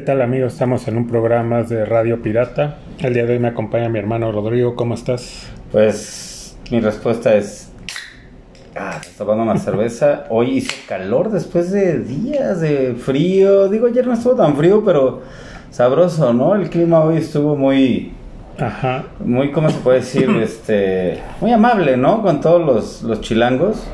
[0.00, 0.54] ¿Qué tal amigos?
[0.54, 2.78] Estamos en un programa más de Radio Pirata.
[3.00, 4.74] El día de hoy me acompaña mi hermano Rodrigo.
[4.74, 5.50] ¿Cómo estás?
[5.70, 7.70] Pues mi respuesta es.
[8.74, 10.24] Ah, tomando una cerveza.
[10.30, 13.68] Hoy hizo calor después de días de frío.
[13.68, 15.20] Digo, ayer no estuvo tan frío, pero
[15.70, 16.54] sabroso, ¿no?
[16.54, 18.14] El clima hoy estuvo muy.
[18.58, 19.04] Ajá.
[19.22, 20.30] Muy, ¿cómo se puede decir?
[20.42, 21.18] Este.
[21.42, 22.22] Muy amable, ¿no?
[22.22, 23.86] Con todos los, los chilangos.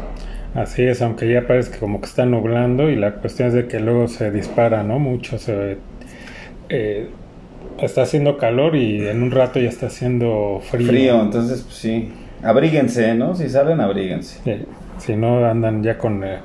[0.54, 3.66] Así es, aunque ya parece que como que está nublando y la cuestión es de
[3.66, 5.00] que luego se dispara, ¿no?
[5.00, 5.78] Mucho se...
[6.68, 7.08] eh,
[7.80, 10.88] está haciendo calor y en un rato ya está haciendo frío.
[10.88, 12.12] Frío, entonces, pues sí.
[12.42, 13.34] Abríguense, ¿no?
[13.34, 14.40] Si salen, abríguense.
[14.44, 14.64] Sí,
[14.98, 16.38] si no andan ya con eh,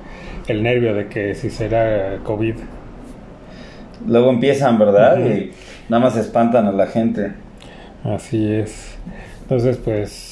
[0.47, 2.55] el nervio de que si será COVID.
[4.07, 5.19] Luego empiezan, ¿verdad?
[5.19, 5.51] Y
[5.89, 7.31] nada más espantan a la gente.
[8.03, 8.97] Así es.
[9.43, 10.30] Entonces, pues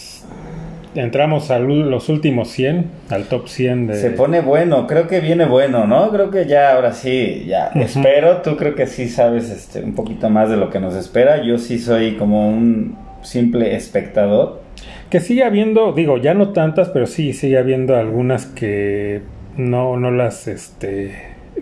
[0.96, 3.96] entramos a los últimos 100, al top 100 de...
[3.96, 6.10] Se pone bueno, creo que viene bueno, ¿no?
[6.12, 7.68] Creo que ya, ahora sí, ya.
[7.76, 11.44] Espero, tú creo que sí sabes este, un poquito más de lo que nos espera.
[11.44, 14.62] Yo sí soy como un simple espectador.
[15.10, 19.22] Que sigue habiendo, digo, ya no tantas, pero sí sigue habiendo algunas que
[19.58, 21.14] no, no las, este,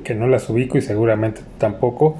[0.03, 2.17] que no las ubico y seguramente tampoco.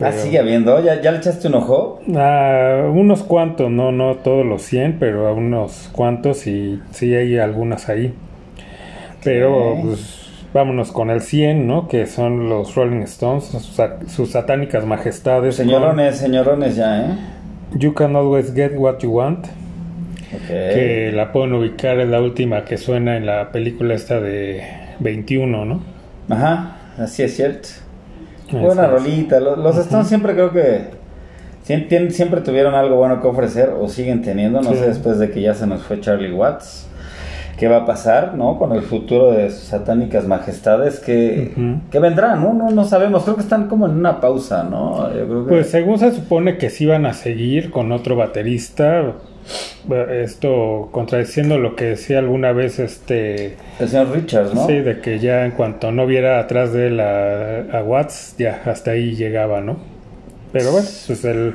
[0.00, 2.00] Ah, Pero- sigue habiendo, ¿Ya, ¿ya le echaste un ojo?
[2.16, 7.36] A unos cuantos, no, no todos los 100, pero a unos cuantos y sí hay
[7.38, 8.14] algunas ahí.
[9.24, 11.88] Pero pues vámonos con el 100, ¿no?
[11.88, 15.56] Que son los Rolling Stones, sus, sus satánicas majestades.
[15.56, 17.04] Señorones, señorones ya, ¿eh?
[17.72, 19.46] con You Can Always Get What You Want.
[19.46, 20.46] Ok.
[20.48, 24.62] Que la pueden ubicar en la última que suena en la película esta de
[25.00, 25.80] 21, ¿no?
[26.28, 27.68] Ajá, así es cierto.
[28.52, 29.40] Buena rolita.
[29.40, 30.96] Los, los Stones siempre creo que
[31.62, 34.60] siempre tuvieron algo bueno que ofrecer o siguen teniendo.
[34.62, 34.78] No Sí.
[34.78, 36.86] sé después de que ya se nos fue Charlie Watts.
[37.58, 38.56] ¿Qué va a pasar, no?
[38.56, 41.52] Con el futuro de sus satánicas majestades que,
[41.90, 42.54] que vendrán, ¿no?
[42.54, 42.70] ¿no?
[42.70, 43.24] No sabemos.
[43.24, 45.08] Creo que están como en una pausa, ¿no?
[45.12, 45.48] Yo creo que...
[45.50, 49.14] Pues según se supone que sí van a seguir con otro baterista,
[50.10, 54.66] esto contradiciendo lo que decía alguna vez este el señor Richards, ¿no?
[54.66, 58.62] sí de que ya en cuanto no viera atrás de él a, a Watts ya
[58.66, 59.78] hasta ahí llegaba no
[60.52, 61.54] pero bueno pues el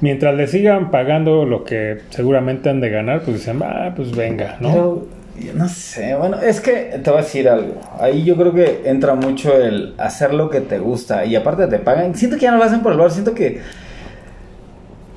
[0.00, 4.56] mientras le sigan pagando lo que seguramente han de ganar pues dicen ah pues venga
[4.60, 5.06] no Pero,
[5.40, 7.80] yo no sé, bueno, es que te voy a decir algo.
[7.98, 11.78] Ahí yo creo que entra mucho el hacer lo que te gusta y aparte te
[11.78, 12.14] pagan.
[12.14, 13.60] Siento que ya no lo hacen por el valor, siento que.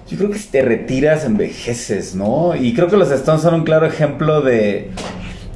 [0.08, 2.56] Yo creo que si te retiras, envejeces, ¿no?
[2.56, 4.90] Y creo que los Stones son un claro ejemplo de.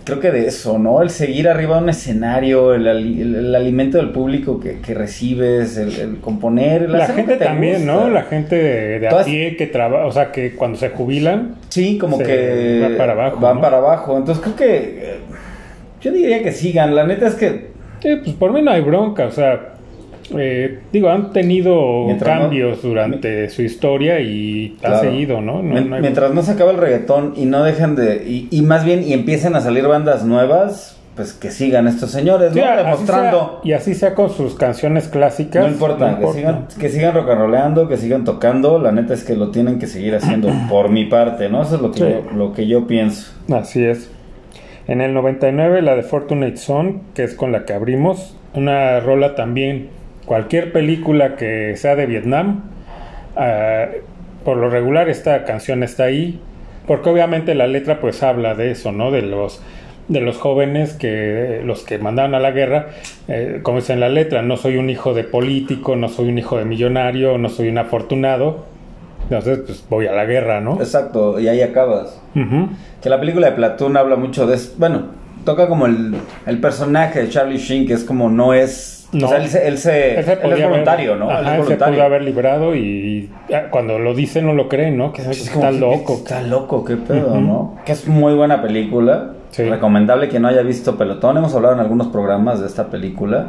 [0.06, 1.04] Creo que de eso, ¿no?
[1.04, 5.78] El seguir arriba de un escenario, el, el- el alimento del público que, que recibes,
[5.78, 6.90] el, el componer.
[6.90, 7.94] la gente que también gusta.
[7.94, 11.58] no la gente de, de a pie que trabaja o sea que cuando se jubilan
[11.70, 13.62] Sí, como que va para abajo, van ¿no?
[13.62, 14.18] para abajo.
[14.18, 15.16] Entonces creo que eh,
[16.02, 16.96] yo diría que sigan.
[16.96, 17.68] La neta es que
[18.02, 19.74] Sí, pues por mí no hay bronca, o sea,
[20.38, 24.95] eh, digo, han tenido Mientras no- cambios durante su historia y Claro.
[24.95, 25.62] ha seguido, ¿no?
[25.62, 28.47] No- Mien- no hay- mientras no se acabe el reggaetón y no dejen de y,
[28.51, 32.59] y más bien y empiecen a salir bandas nuevas, pues que sigan estos señores, Sí,
[32.62, 32.66] ¿no?
[32.66, 33.39] así Demostrando.
[33.39, 35.66] sea- y así sea con sus canciones clásicas.
[35.66, 38.79] No importa, que sigan, que sigan rock and rollando, que sigan tocando.
[38.79, 41.62] La neta es que lo tienen que seguir haciendo por mi parte, ¿no?
[41.63, 42.06] Eso es lo que, Sí.
[42.06, 43.34] yo, lo que yo pienso.
[43.53, 44.09] Así es.
[44.88, 49.35] En el 99, la de Fortunate Son, que es con la que abrimos, una rola
[49.35, 49.89] también.
[50.29, 52.66] Cualquier película que sea de Vietnam,
[53.35, 53.88] ah,
[54.45, 56.40] por lo regular esta canción está ahí,
[56.85, 59.09] porque obviamente la letra pues habla de eso, ¿no?
[59.09, 59.59] De los
[60.07, 62.89] de los jóvenes que los que mandaban a la guerra,
[63.28, 66.38] eh, como dice en la letra, no soy un hijo de político, no soy un
[66.38, 68.66] hijo de millonario, no soy un afortunado,
[69.24, 70.75] entonces pues voy a la guerra, ¿no?
[70.75, 72.21] Exacto, y ahí acabas.
[72.36, 72.69] Ujú.
[73.01, 74.59] Que la película de Platoon habla mucho de.
[74.77, 75.06] Bueno,
[75.44, 76.13] toca como el,
[76.45, 78.99] el personaje de Charlie Sheen, que es como no es.
[79.11, 79.25] No.
[79.25, 81.31] O sea, él, se- él, se- Él se él es haber- voluntario, ¿no?
[81.31, 84.97] Ajá, él es se pudo haber librado y ah, cuando lo dice no lo creen,
[84.97, 85.11] ¿no?
[85.13, 86.13] Que Es como está que- loco.
[86.13, 87.35] Está loco, qué pedo.
[87.41, 87.77] ¿no?
[87.85, 89.31] Que es muy buena película.
[89.50, 89.63] Sí.
[89.63, 91.38] Recomendable que no haya visto Pelotón.
[91.38, 93.47] Hemos hablado en algunos programas de esta película.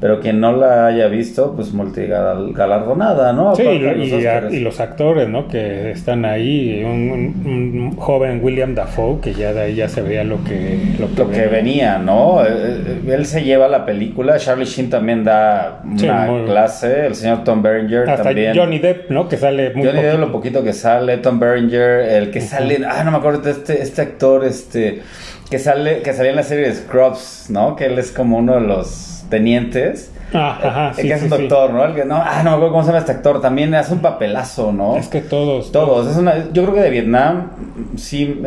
[0.00, 3.54] Pero quien no la haya visto, pues multigalardonada, ¿no?
[3.54, 5.46] Sí, y, los y- actores, ¿no?
[5.48, 6.82] Que están ahí.
[6.84, 7.10] Un,
[7.44, 11.08] un- un joven William Dafoe, que ya de ahí ya se veía lo que, lo
[11.14, 12.42] que, lo que venía, ¿no?
[12.44, 17.06] Eh, eh, Él se lleva la película, Charlie Sheen también da Sí, una muy- clase,
[17.06, 18.56] el señor Tom Berenger Hasta también.
[18.56, 19.28] Johnny Depp, ¿no?
[19.28, 23.04] Que sale muy Johnny Depp, lo poquito que sale, Tom Berenger, el que sale, ah,
[23.04, 25.02] no me acuerdo de este, este actor, este,
[25.50, 27.76] que sale, que salía en la serie de Scrubs, ¿no?
[27.76, 30.12] Que él es como uno de los tenientes.
[30.34, 31.38] Ah, ajá, El sí, que es sí, un sí.
[31.38, 31.84] doctor, ¿no?
[31.84, 34.00] El que no, ah, no me acuerdo cómo se llama este actor, también hace un
[34.00, 34.96] papelazo, ¿no?
[34.96, 35.72] Es que todos.
[35.72, 37.50] Todos, es una, yo creo que de Vietnam,
[37.96, 38.40] sí,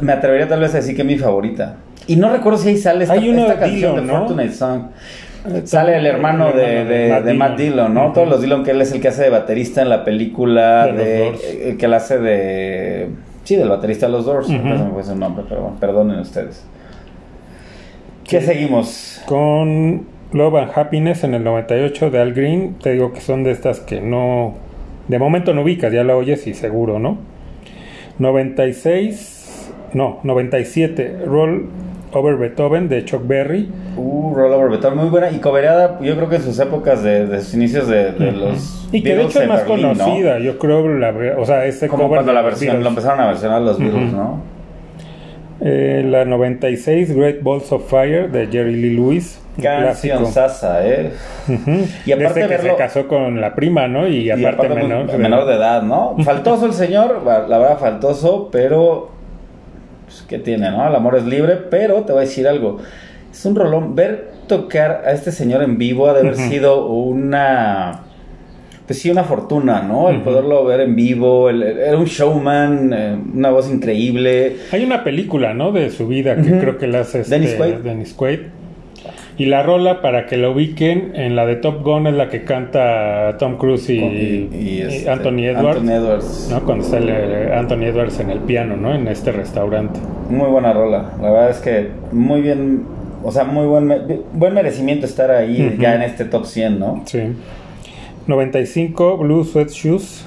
[0.00, 1.76] me, atrevería tal vez a decir que es mi favorita.
[2.06, 4.18] Y no recuerdo si ahí sale esta, canción Dillon, de ¿no?
[4.20, 4.82] Fortunate Song.
[5.46, 8.04] Eh, Sale el hermano de, de- Matt de Matt Dillon, ¿no?
[8.06, 8.12] Ujú.
[8.14, 11.68] Todos los Dillon, que él es el que hace de baterista en la película, De
[11.70, 13.10] el que él hace de...
[13.44, 16.18] Sí, del baterista de los Doors, no se me fue su nombre, pero bueno, perdonen
[16.20, 16.64] ustedes.
[18.28, 19.22] ¿Qué seguimos?
[19.26, 22.74] Con Love and Happiness en el 98 de Al Green.
[22.82, 24.54] Te digo que son de estas que no.
[25.08, 27.18] De momento no ubicas, ya la oyes y seguro, ¿no?
[28.18, 29.72] 96.
[29.92, 31.18] No, 97.
[31.26, 31.66] Roll
[32.12, 33.68] Over Beethoven de Chuck Berry.
[33.96, 37.26] Uh, Roll Over Beethoven, muy buena y cobereada, yo creo que en sus épocas de,
[37.26, 38.38] de sus inicios de, de Ujú.
[38.38, 39.98] los Y que de hecho es más Berlín, ¿no?
[39.98, 42.82] conocida, yo creo, la, o sea, ese Como cover cuando la versión, Beatles.
[42.84, 44.12] lo empezaron a versionar los Beatles.
[44.12, 44.40] ¿no?
[45.66, 49.40] Eh, la 96, Great Balls of Fire de Jerry Lee Lewis.
[49.62, 51.12] Canción sasa, ¿eh?
[52.04, 54.06] Y aparte Desde que verlo- se casó con la prima, ¿no?
[54.06, 56.16] Y Y aparte, menor, pues, menor de edad, ¿no?
[56.22, 59.10] Faltoso el señor, la verdad, faltoso, pero.
[60.04, 60.86] Pues, ¿Qué tiene, no?
[60.86, 62.78] El amor es libre, pero te voy a decir algo.
[63.32, 63.94] Es un rolón.
[63.94, 68.03] Ver tocar a este señor en vivo ha de haber sido una.
[68.86, 70.10] Pues sí, una fortuna, ¿no?
[70.10, 71.48] El poderlo ver en vivo.
[71.48, 74.56] era un showman, eh, una voz increíble.
[74.72, 75.72] Hay una película, ¿no?
[75.72, 77.74] De su vida que creo que la hace este, Dennis Quaid.
[77.76, 78.40] Dennis Quaid.
[79.36, 82.44] Y la rola, para que la ubiquen, en la de Top Gun es la que
[82.44, 85.78] canta Tom Cruise y, y este, Anthony Edwards.
[85.78, 86.48] Anthony Edwards.
[86.50, 86.60] ¿no?
[86.60, 88.94] Cuando sale Anthony Edwards en el piano, ¿no?
[88.94, 89.98] En este restaurante.
[90.28, 91.12] Muy buena rola.
[91.20, 92.84] La verdad es que muy bien.
[93.24, 93.90] O sea, muy buen,
[94.34, 97.02] buen merecimiento estar ahí ya en este top 100, ¿no?
[97.06, 97.20] Sí.
[98.26, 100.24] 95, Blue Sweat Shoes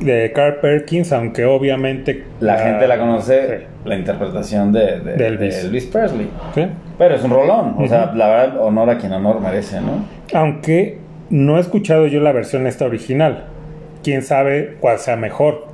[0.00, 2.24] de Carl Perkins, aunque obviamente...
[2.40, 3.64] La gente la conoce, Sí.
[3.84, 5.56] la interpretación de, de- De Elvis.
[5.56, 6.30] de Elvis Presley.
[6.54, 6.66] Sí.
[6.98, 10.04] Pero es un rolón, o sea, la verdad, honor a quien honor merece, ¿no?
[10.32, 10.98] Aunque
[11.30, 13.44] no he escuchado yo la versión esta original.
[14.02, 15.66] Quién sabe cuál sea mejor.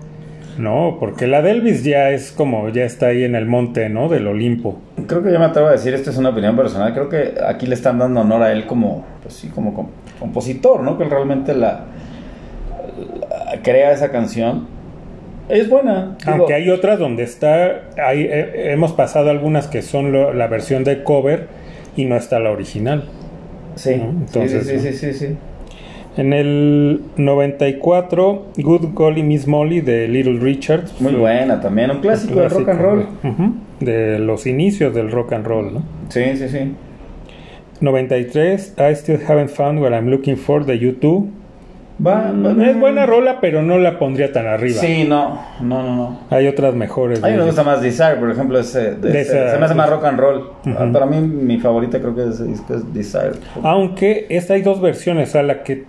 [0.58, 4.08] No, porque la de Elvis ya es como, ya está ahí en el monte, ¿no?
[4.08, 4.79] Del Olimpo.
[5.06, 7.67] Creo que yo me atrevo a decir, esto es una opinión personal, creo que aquí
[7.67, 9.88] le están dando honor a él como, pues sí, como com-
[10.19, 10.97] compositor, ¿no?
[10.99, 11.85] Que él realmente la,
[13.21, 14.67] la- crea esa canción.
[15.49, 16.17] Es buena.
[16.19, 20.49] digo, Aunque hay otras donde está, hay, eh, hemos pasado algunas que son lo- la
[20.49, 21.47] versión de cover
[21.97, 23.05] y no está la original.
[23.77, 24.09] Sí, ¿no?
[24.11, 25.37] Entonces, sí, sí, sí, sí, sí.
[26.17, 30.85] En el 94, Good Golly Miss Molly de Little Richard.
[30.99, 33.07] Muy Su- buena también, un clásico, de rock and roll.
[33.81, 35.83] de los inicios del rock and roll, ¿no?
[36.09, 36.73] Sí, sí, sí.
[37.81, 41.31] 93, I Still Haven't Found What I'm Looking For de YouTube.
[41.99, 44.78] Va, va- Es buena rola, pero no la pondría tan arriba.
[44.81, 46.19] Sí, no, no, no, no.
[46.28, 47.25] Hay otras mejores.
[47.25, 49.64] A mí me gusta más Desire, por ejemplo, ese, de De ese- esa- se me
[49.64, 50.50] hace más rock and roll.
[50.67, 53.32] Ah, Para mí, mi favorita creo que es, es, Desire.
[53.62, 55.84] Aunque esta hay dos versiones, sea, la que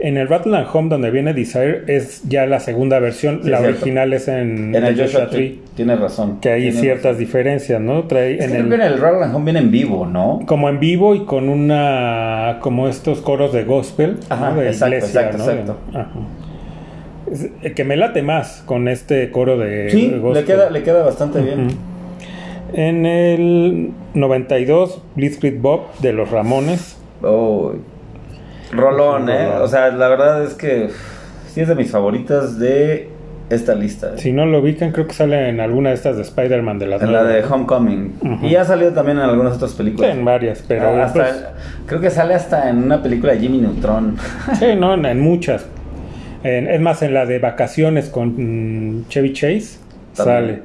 [0.00, 3.58] en el Rattle and Home donde viene Desire es ya la segunda versión, Sí, la
[3.58, 3.76] cierto.
[3.78, 6.38] original es en, En el Joshua Tree, tienes razón.
[6.40, 7.18] que hay tienes ciertas razón.
[7.18, 8.04] diferencias, ¿no?
[8.04, 10.40] Trae Es en que el, creo que en el and Home viene en vivo, ¿no?
[10.46, 14.60] como en vivo y con una como estos coros de gospel, Ajá, ¿no?
[14.60, 15.50] de exacto, iglesia, exacto, ¿no?
[15.50, 15.76] exacto.
[15.94, 16.10] Ajá.
[17.62, 21.40] Eh, que me late más con este coro de, Sí, le queda, le queda bastante
[21.42, 21.68] bien.
[22.72, 26.96] En el 92, Blitzkrieg Bob de los Ramones.
[27.22, 27.72] Oh,
[28.72, 29.48] rolón, ¿eh?
[29.60, 30.88] O sea, la verdad es que
[31.52, 33.10] sí es de mis favoritas de
[33.50, 34.08] esta lista.
[34.08, 34.18] ¿eh?
[34.18, 37.02] Si no lo ubican, creo que sale en alguna de estas de Spider-Man de las
[37.02, 37.42] En la de.
[37.44, 38.40] Homecoming.
[38.42, 40.10] Y ha salido también en algunas otras Sí, películas.
[40.14, 41.44] en varias, pero Ah, hasta- pues,
[41.86, 44.16] creo que sale hasta en una película de Jimmy Neutron.
[44.58, 45.66] sí, no, en, en muchas.
[46.44, 48.34] En- es más, en la de vacaciones con
[48.98, 49.78] mm, Chevy Chase
[50.14, 50.36] También.
[50.38, 50.62] sale.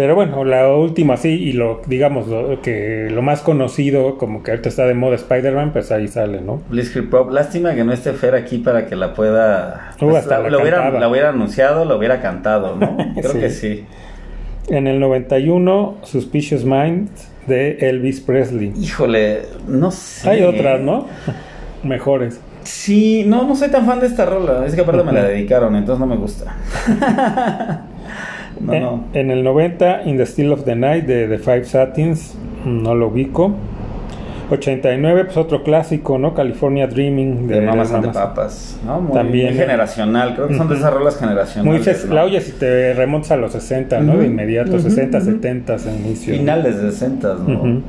[0.00, 4.52] Pero bueno, la última sí, y lo, digamos, lo, que lo más conocido, como que
[4.52, 6.62] ahorita está de moda Spider-Man, pues ahí sale, ¿no?
[6.70, 7.30] Blitzkrieg Pop.
[7.30, 9.92] Lástima que no esté Fer aquí para que la pueda.
[9.96, 11.00] Uh, pues, hasta la, hubiera, cantaba.
[11.00, 11.84] la hubiera anunciado,
[12.22, 12.96] cantado, ¿no?
[13.14, 13.40] Creo Sí.
[13.40, 13.84] que sí.
[14.68, 18.72] En el 91, Suspicious Minds de Elvis Presley.
[18.80, 20.30] Híjole, no sé.
[20.30, 21.08] Hay otras, ¿no?
[21.82, 22.40] Mejores.
[22.62, 24.64] Sí, no, no soy tan fan de esta rola.
[24.64, 26.56] Es que aparte me la dedicaron, entonces no me gusta.
[28.60, 29.04] no, En, no.
[29.14, 33.08] en el 90, In the Still of the Night de The Five Satins, no lo
[33.08, 33.52] ubico.
[34.50, 36.34] 89, pues otro clásico, ¿no?
[36.34, 38.16] California Dreaming De Mamas and the Mamas.
[38.16, 39.00] Papas, ¿no?
[39.00, 39.60] Muy, También, muy eh.
[39.60, 41.86] generacional, creo que son de esas rolas Muy generacionales.
[41.86, 42.14] ses- ¿no?
[42.16, 44.12] La oyes si te remontas a los 60, ¿no?
[44.14, 45.26] De Ujú, inmediato, ujú, 60, ujú.
[45.26, 46.34] 70 en inicio.
[46.34, 47.82] Finales de 60, ¿no?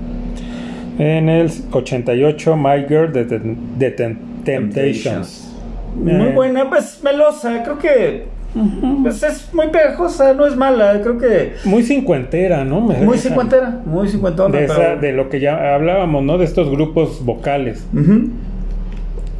[1.00, 3.40] En el 88, My Girl de, de,
[3.80, 5.48] de Tem- Temptations.
[5.96, 6.32] Muy Eh.
[6.36, 8.26] buena, pues melosa, creo que
[9.04, 12.82] pues, es muy pegajosa, no es mala, creo que Muy cincuentera, ¿no?
[12.82, 15.00] Me- muy cincuentera, muy cincuentona, De, esa- pero...
[15.02, 16.38] de lo que ya hablábamos, ¿no?
[16.38, 17.86] De estos grupos vocales.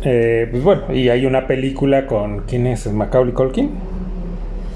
[0.04, 2.42] Eh, pues bueno, y hay una película con.
[2.48, 2.92] ¿Quién es?
[2.92, 3.70] Macaulay Culkin.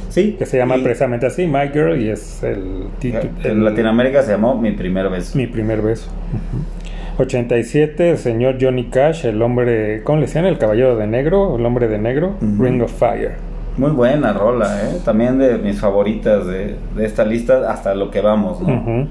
[0.10, 0.36] Sí.
[0.38, 3.24] Que se llama y- precisamente así, My Girl, y es el título.
[3.44, 5.38] En Latinoamérica se llamó Mi Primer Beso.
[5.38, 6.10] Mi primer beso.
[6.32, 7.24] Ujú.
[7.24, 10.02] 87, el señor Johnny Cash, el hombre.
[10.04, 10.46] ¿Cómo le decían?
[10.46, 12.36] El caballero de negro, el hombre de negro.
[12.60, 13.34] Ring of Fire.
[13.78, 15.00] Muy buena rola, ¿eh?
[15.04, 18.74] También de mis favoritas de, de esta lista, hasta lo que vamos, ¿no?
[18.74, 19.08] Ujú.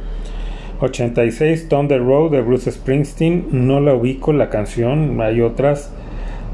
[0.80, 3.47] 86, Thunder Road de Bruce Springsteen.
[3.52, 5.92] No la ubico la canción, hay otras.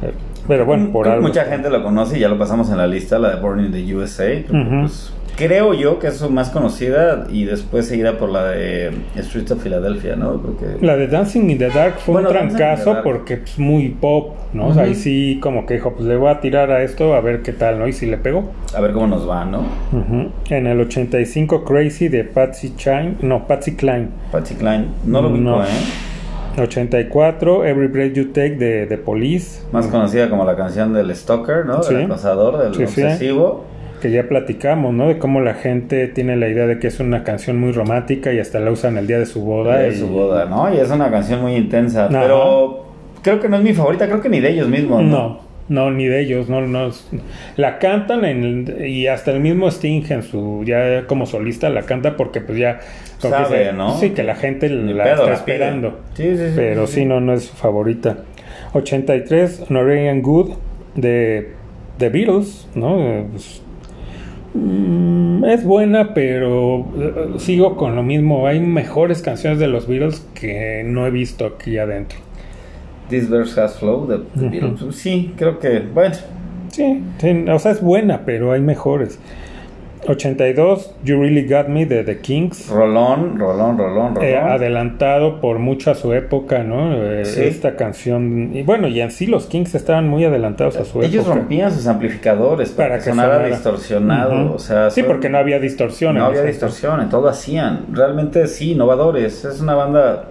[0.03, 0.13] eh,
[0.47, 1.29] Pero bueno, por Creo que algo.
[1.29, 3.73] Mucha gente lo conoce y ya lo pasamos en la lista, la de Born in
[3.73, 4.43] the USA.
[4.49, 9.53] Pues, creo yo que es su más conocida y después seguida por la de Streets
[9.53, 10.41] of Philadelphia, ¿no?
[10.41, 10.85] Creo que...
[10.87, 14.69] La de Dancing in the Dark fue Bueno, un trancazo porque pues, muy pop, ¿no?
[14.69, 17.21] O sea, ahí sí como que dijo, pues le voy a tirar a esto a
[17.21, 17.89] ver qué tal, ¿no?
[17.89, 18.51] Y si le pegó.
[18.75, 19.61] A ver cómo nos va, ¿no?
[19.93, 20.31] Ujú.
[20.51, 24.11] En el 85 Crazy de Patsy Chine, no, Patsy Klein.
[24.31, 25.63] Patsy Klein, no lo No.
[25.63, 25.67] ¿eh?
[26.59, 31.65] 84 Every Breath You Take de, de Police, Más conocida como la canción del stalker,
[31.65, 31.83] ¿no?
[31.83, 31.95] Sí.
[31.95, 33.31] Del acosador, del Sí, sí.
[34.01, 35.09] Que ya platicamos, ¿no?
[35.09, 38.39] De cómo la gente tiene la idea de que es una canción muy romántica y
[38.41, 39.79] hasta la usan el día de su boda.
[39.79, 40.73] de y- su boda, ¿no?
[40.75, 42.21] Y es una canción muy intensa, Ajá.
[42.23, 42.87] pero
[43.23, 45.11] creo que no es mi favorita, creo que ni de ellos mismos, ¿no?
[45.11, 46.91] No, no, ni de ellos, no, no.
[47.57, 51.83] La cantan en el- y hasta el mismo Sting en su, ya como solista la
[51.83, 52.79] canta porque pues ya...
[53.21, 53.97] que Sabe, se- ¿no?
[53.99, 56.01] Sí, que la gente Ni la pedo, está la esperando.
[56.15, 58.17] Sí, sí, sí, Pero sí, no, no es su favorita.
[58.73, 60.51] 83, Norwegian Good
[60.95, 61.53] de
[61.99, 63.27] The Beatles, ¿no?
[63.31, 63.63] Pues,
[64.55, 68.47] mm, es buena, pero eh, sigo con lo mismo.
[68.47, 72.19] Hay mejores canciones de los Beatles que no he visto aquí adentro.
[73.09, 74.49] This Verse Has Flow de.
[74.49, 74.95] Beatles.
[74.95, 76.15] Sí, creo que, bueno,
[76.71, 79.19] Sí, sí, o sea, es buena, pero hay mejores.
[80.09, 82.69] 82, You Really Got Me de The Kings.
[82.71, 84.23] rolón, rolón, rolón, rolón.
[84.23, 86.95] Eh, adelantado por mucho a su época, ¿no?
[86.95, 87.43] Eh, Sí.
[87.43, 88.51] Esta canción.
[88.55, 91.37] Y bueno, y en sí los Kings estaban muy adelantados a su Ellos época.
[91.41, 93.49] rompían sus amplificadores para, Para que, que sonara, sonara.
[93.49, 94.55] distorsionado.
[94.55, 96.17] O sea, sí, porque no había distorsión.
[96.17, 97.87] no había distorsión, en todo hacían.
[97.93, 99.45] Realmente sí, innovadores.
[99.45, 100.25] Es una banda.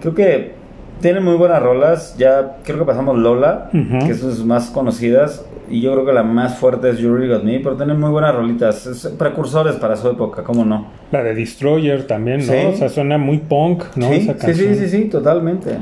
[0.00, 0.52] Creo que
[1.00, 2.16] tiene muy buenas rolas.
[2.18, 5.44] Ya creo que pasamos Lola, que es sus más conocidas.
[5.68, 7.58] Y yo creo que la más fuerte es You Really Got Me.
[7.60, 8.86] Pero tienen muy buenas rolitas.
[8.86, 10.86] Es precursores para su época, ¿cómo no?
[11.12, 12.44] La de Destroyer también, ¿no?
[12.52, 12.58] Sí.
[12.72, 14.08] O sea, suena muy punk, ¿no?
[14.08, 14.74] sí, Esa sí, canción.
[14.74, 15.76] sí, sí, sí, totalmente.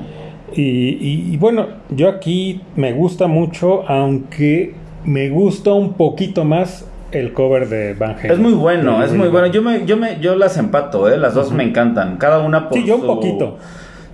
[0.54, 4.74] Y, y- y bueno, yo aquí me gusta mucho, aunque
[5.04, 8.30] me gusta un poquito más el cover de Van Halen.
[8.32, 9.46] Es muy bueno, es muy bueno.
[9.48, 11.16] Yo me, yo me, yo las empato, ¿eh?
[11.16, 12.16] Las dos me encantan.
[12.18, 13.58] Cada una por Sí, yo un su- poquito.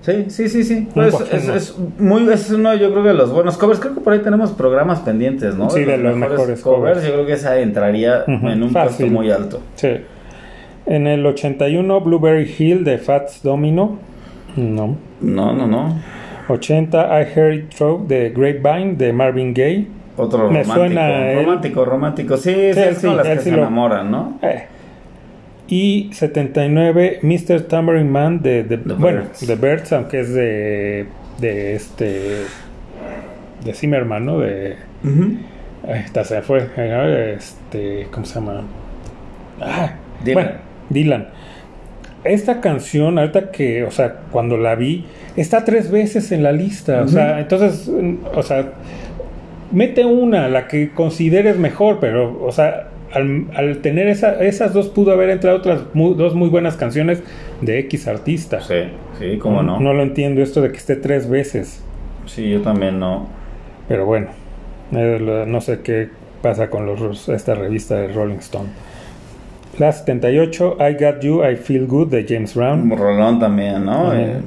[0.02, 0.88] Sí, sí, sí, sí.
[0.94, 3.78] Pues es, es muy, es uno, yo creo que de los buenos covers.
[3.80, 5.68] Creo que por ahí tenemos programas pendientes, ¿no?
[5.68, 7.02] Sí, de los mejores covers.
[7.04, 8.96] Yo creo que esa entraría en un fácil.
[9.06, 9.60] puesto muy alto.
[9.74, 9.88] Sí.
[10.86, 13.98] En el 81, Blueberry Hill de Fats Domino.
[14.56, 14.96] No.
[15.20, 15.94] No, no, no.
[16.48, 19.86] 80, I Heard It Throw de Grapevine de Marvin Gaye.
[20.16, 20.74] Otro Me romántico.
[20.74, 22.36] suena romántico, romántico.
[22.36, 24.38] Sí, Sí, es sí, con las que sí se lo- enamoran, ¿no?
[24.42, 24.64] Eh.
[25.70, 27.62] Y 79, Mr.
[27.68, 29.46] Tambourine Man de, de- The bueno, Byrds.
[29.46, 31.06] The Birds, aunque es de,
[31.40, 32.42] de este
[33.64, 34.40] de Zimmerman, ¿no?
[34.40, 34.76] De
[35.86, 36.66] Ay, esta se fue,
[37.36, 38.62] este, ¿cómo se llama?
[39.60, 39.92] Ah,
[40.24, 40.34] Dylan.
[40.44, 40.58] bueno,
[40.90, 41.28] Dylan.
[42.24, 47.00] Esta canción, ahorita que, o sea, cuando la vi, está tres veces en la lista,
[47.02, 47.90] o sea, entonces,
[48.34, 48.72] o sea,
[49.72, 54.88] mete una, la que consideres mejor, pero, o sea, al, al tener esa, esas dos
[54.88, 57.22] pudo haber entrado otras dos muy buenas canciones
[57.60, 58.60] de X artista.
[58.60, 58.82] Sí,
[59.18, 59.80] sí, cómo no.
[59.80, 61.82] No lo entiendo esto de que esté tres veces,
[62.26, 63.26] Sí, yo también no.
[63.88, 64.28] pero bueno,
[64.92, 66.08] eh, no sé qué
[66.42, 68.68] pasa con los, esta revista de Rolling Stone.
[69.78, 72.90] La 78, I Got You, I Feel Good de James Brown.
[72.96, 74.12] Rolón también, ¿no?
[74.14, 74.40] Eh,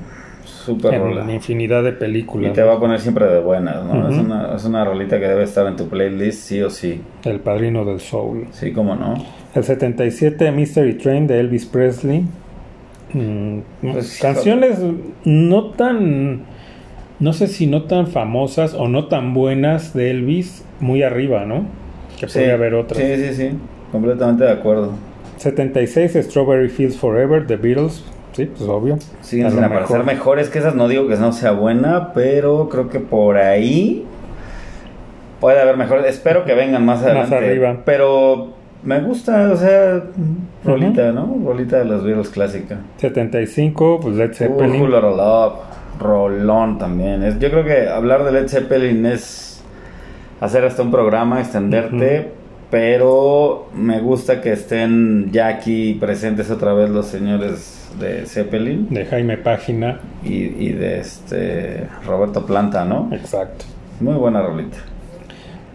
[0.63, 1.33] Súper En rola.
[1.33, 2.53] infinidad de Y películas.
[2.53, 4.07] te va a poner siempre de buenas, ¿no?
[4.09, 7.01] es, una, es una rolita que debe estar en tu playlist, sí o sí.
[7.25, 8.47] El padrino del soul.
[8.51, 9.15] Sí, cómo no.
[9.53, 12.23] El 77, Mystery Train de Elvis Presley.
[13.13, 14.79] Mm, Pues, canciones
[15.25, 16.41] no tan.
[17.19, 21.65] No sé si no tan famosas o no tan buenas de Elvis, muy arriba, ¿no?
[22.19, 22.99] Que Sí, podría haber otras.
[22.99, 23.49] Sí, sí, sí.
[23.91, 24.93] Completamente de acuerdo.
[25.37, 28.03] 76, Strawberry Fields Forever de Beatles.
[28.33, 28.97] Sí, pues obvio.
[29.21, 30.05] Siguen A sin aparecer mejor.
[30.05, 30.75] mejores que esas.
[30.75, 34.05] No digo que no sea buena, pero creo que por ahí
[35.39, 36.05] puede haber mejores.
[36.07, 37.35] Espero que vengan más adelante.
[37.35, 37.77] arriba.
[37.85, 40.03] Pero me gusta, o sea,
[40.65, 41.37] rolita, ¿no?
[41.45, 42.79] Rolita de los Beatles clásica.
[42.97, 44.81] 75, pues Led Uh, Zeppelin.
[44.81, 45.53] Who Lotta Love,
[45.99, 47.23] Rolón también.
[47.23, 49.63] Es, yo creo que hablar de Led Zeppelin es
[50.41, 52.31] hacer hasta un programa, extenderte,
[52.69, 59.05] pero me gusta que estén ya aquí presentes otra vez los señores de Zeppelin de
[59.05, 59.99] Jaime Página.
[60.23, 63.09] y, y de este Roberto Planta, ¿no?
[63.11, 63.65] Exacto.
[63.99, 64.77] Muy buena rolita.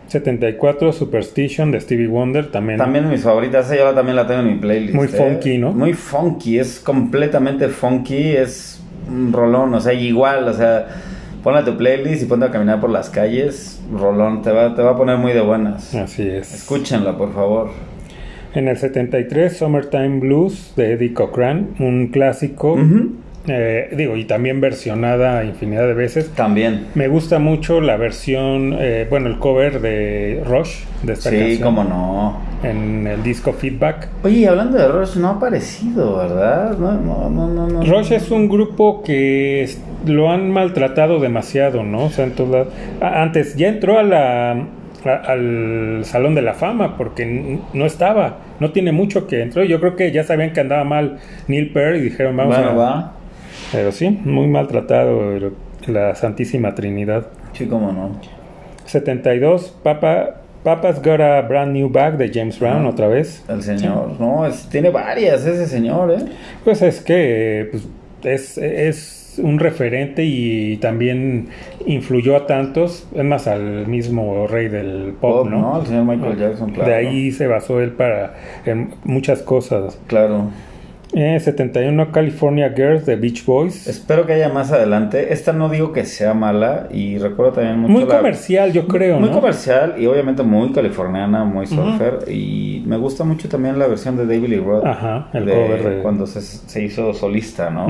[0.09, 2.51] 74, Superstition de Stevie Wonder.
[2.51, 2.79] También.
[2.79, 4.95] También mis favoritas, esa yo también la tengo en mi playlist.
[4.95, 5.11] Muy ¿eh?
[5.11, 5.73] funky, ¿no?
[5.73, 10.87] Muy funky, es completamente funky, es un rolón, o sea, igual, o sea,
[11.43, 14.83] ponle a tu playlist y ponte a caminar por las calles, rolón, te va, te
[14.83, 15.95] va a poner muy de buenas.
[15.95, 16.55] Así es.
[16.55, 17.71] Escúchenla, por favor.
[18.59, 21.69] En el 73, Summertime Blues de Eddie Cochran.
[21.79, 22.77] Un clásico.
[23.47, 26.31] Eh, digo, y también versionada infinidad de veces.
[26.35, 26.89] También.
[26.97, 31.63] Me gusta mucho la versión, eh, bueno, el cover de Rush de esta Sí, canción
[31.63, 32.41] cómo no.
[32.69, 34.09] en el disco Feedback.
[34.25, 36.77] Oye, y hablando de Rush, no ha aparecido, ¿verdad?
[36.79, 37.67] No, no, no, no.
[37.69, 37.83] no.
[37.85, 39.69] Rush es un grupo que
[40.05, 42.07] lo han maltratado demasiado, ¿no?
[42.07, 42.67] O sea, en todas
[43.01, 44.51] antes ya entró a la
[45.05, 49.65] a- al Salón de la Fama porque no estaba, no tiene mucho que entró.
[49.65, 52.75] Yo creo que ya sabían que andaba mal Neil Peart y dijeron vamos Bueno, a...
[52.75, 53.13] va.
[53.73, 55.21] Pero sí, muy maltratado
[55.87, 57.27] la Santísima Trinidad.
[57.53, 58.21] Sí, cómo no.
[58.87, 62.89] 72, Papa, Papa's Got a Brand New Bag de James Brown, Ah.
[62.91, 63.45] otra vez.
[63.49, 64.17] El señor.
[64.19, 66.25] No, es- tiene varias ese señor, ¿eh?
[66.65, 67.87] Pues es que eh, pues,
[68.25, 71.49] es, es un referente y también
[71.87, 75.61] influyó a tantos, es más al mismo rey del pop, Pop, ¿no?
[75.61, 75.81] ¿no?
[75.81, 76.89] El señor Michael Jackson, claro.
[76.91, 78.35] De ahí se basó él para
[78.67, 79.99] en muchas cosas.
[80.07, 80.51] Claro.
[81.15, 83.87] Eh, 71 California Girls de Beach Boys.
[83.87, 85.33] Espero que haya más adelante.
[85.33, 89.19] Esta no digo que sea mala y recuerdo también mucho muy la- comercial, yo creo,
[89.19, 89.35] Muy ¿no?
[89.37, 92.31] comercial y obviamente muy californiana, muy surfer.
[92.31, 94.85] Y me gusta mucho también la versión de David Lee Roth.
[94.85, 97.87] Ajá, el de cover de- Cuando se, se hizo solista, ¿no?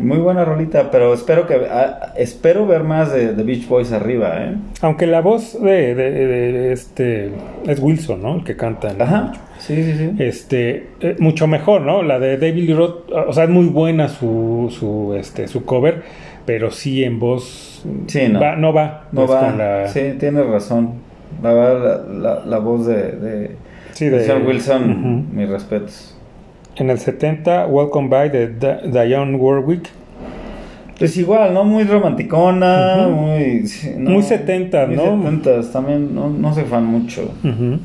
[0.00, 4.34] Muy buena rolita, pero espero que ah, espero ver más de, de Beach Boys arriba,
[4.38, 4.54] ¿eh?
[4.80, 7.30] Aunque la voz de, de- de este
[7.66, 8.36] es Wilson, ¿no?
[8.36, 8.94] El que canta.
[8.98, 9.32] Ajá.
[9.58, 10.10] Sí, sí, sí.
[10.18, 12.02] Este, eh, mucho mejor, ¿no?
[12.02, 16.02] La de David Lee Roth, o sea, es muy buena su, su, este, su cover,
[16.46, 18.40] pero sí en voz Sí, no.
[18.40, 19.40] va, no va, No pues, va.
[19.46, 20.94] con la- Sí, tienes razón.
[21.42, 21.74] La la,
[22.08, 23.56] la- la voz de, de,
[23.92, 26.16] Sí, de Wilson, mis respetos.
[26.80, 28.48] En el 70, Welcome By de
[28.90, 29.86] Dionne Warwick,
[30.98, 31.62] Pues igual, ¿no?
[31.62, 33.10] Muy romanticona, Ujú.
[33.16, 33.66] muy...
[33.66, 35.02] sí, no, Muy setentas, muy ¿no?
[35.18, 37.32] setentas, también no, no soy fan mucho.
[37.44, 37.80] Ujú.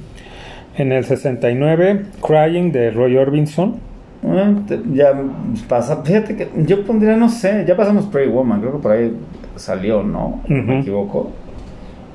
[0.78, 3.76] En el 69, Crying de Roy Orbison.
[4.66, 5.14] Te- ya
[5.68, 9.14] pasa, fíjate que yo pondría, no sé, ya pasamos Pretty Woman, creo que por ahí
[9.58, 10.40] salió, ¿no?
[10.48, 10.72] No Me Ujú.
[10.82, 11.32] equivoco.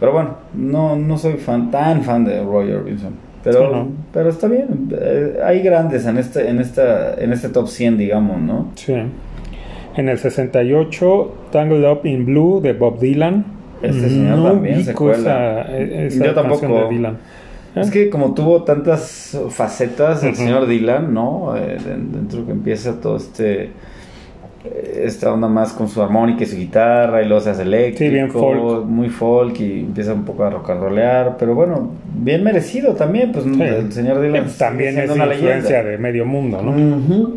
[0.01, 3.13] Pero bueno, no, no soy fan, tan fan de Roy Orbison.
[3.43, 3.89] Pero, Sí, no.
[4.13, 8.39] pero está bien, eh, hay grandes en este, en esta, en este top 100, digamos,
[8.41, 8.71] ¿no?
[8.75, 8.95] Sí.
[9.97, 13.45] En el 68, Tangled Up in Blue de Bob Dylan.
[13.83, 15.63] Este señor No también se cuela.
[15.63, 16.61] esa- e- esa Yo tampoco.
[16.61, 17.15] canción de Dylan.
[17.77, 17.81] ¿Eh?
[17.81, 21.57] Es que como tuvo tantas facetas el señor Dylan, ¿no?
[21.57, 23.71] Eh, de- dentro que empieza todo este
[24.63, 28.15] esta onda más con su armónica y su guitarra y luego se hace eléctrico, Sí,
[28.15, 28.85] bien folk.
[28.87, 33.33] muy folk y empieza un poco a rock and rollear, pero bueno, bien merecido también,
[33.33, 33.63] pues Sí.
[33.63, 35.91] el señor Dylan Pues también es una influencia leyenda.
[35.91, 36.73] de medio mundo, ¿no?
[36.73, 37.37] Ujú.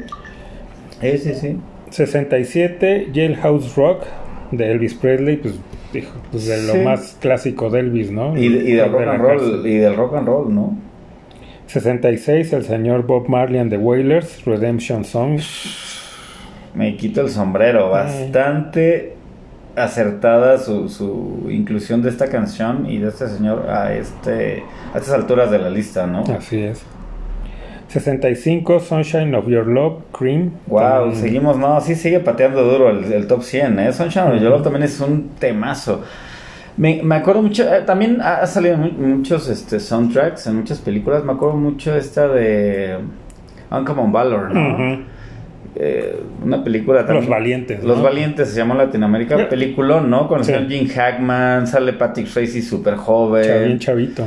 [1.00, 1.58] Sí, sí, sí.
[1.92, 4.04] 67, Jailhouse Rock
[4.52, 5.56] de Elvis Presley, pues,
[5.94, 8.38] dijo, pues de lo más clásico de Elvis, ¿no?
[8.38, 9.62] Y, de- y del De rock and roll, cárcel.
[9.68, 10.78] y del rock and roll, ¿no?
[11.68, 15.40] 66, el señor Bob Marley and the Wailers, Redemption Song.
[16.76, 19.16] Me quito el sombrero, bastante
[19.76, 25.14] acertada su, su inclusión de esta canción y de este señor a este a estas
[25.14, 26.24] alturas de la lista, ¿no?
[26.36, 26.84] Así es.
[27.88, 30.52] 65, Sunshine of Your Love, Cream.
[30.68, 33.94] Wow, También- seguimos, no, sí sigue pateando duro el, el top 100, ¿eh?
[33.94, 36.02] Sunshine of Your Love también es un temazo.
[36.76, 41.34] Me, me acuerdo mucho, eh, también ha salido muchos este, soundtracks, en muchas películas, me
[41.34, 42.98] acuerdo mucho esta de
[43.70, 45.13] Uncommon Valor, ¿no?
[45.76, 47.22] Eh, una película también.
[47.22, 48.04] Los Valientes, Los ¿no?
[48.04, 49.40] Valientes se llamó Latinoamérica.
[49.42, 49.46] Eh.
[49.46, 50.28] Peliculón, ¿no?
[50.28, 50.52] Con el Sí.
[50.54, 53.42] señor Jim Hackman, sale Patrick Swayze súper joven.
[53.44, 54.26] Bien, Bien chavito.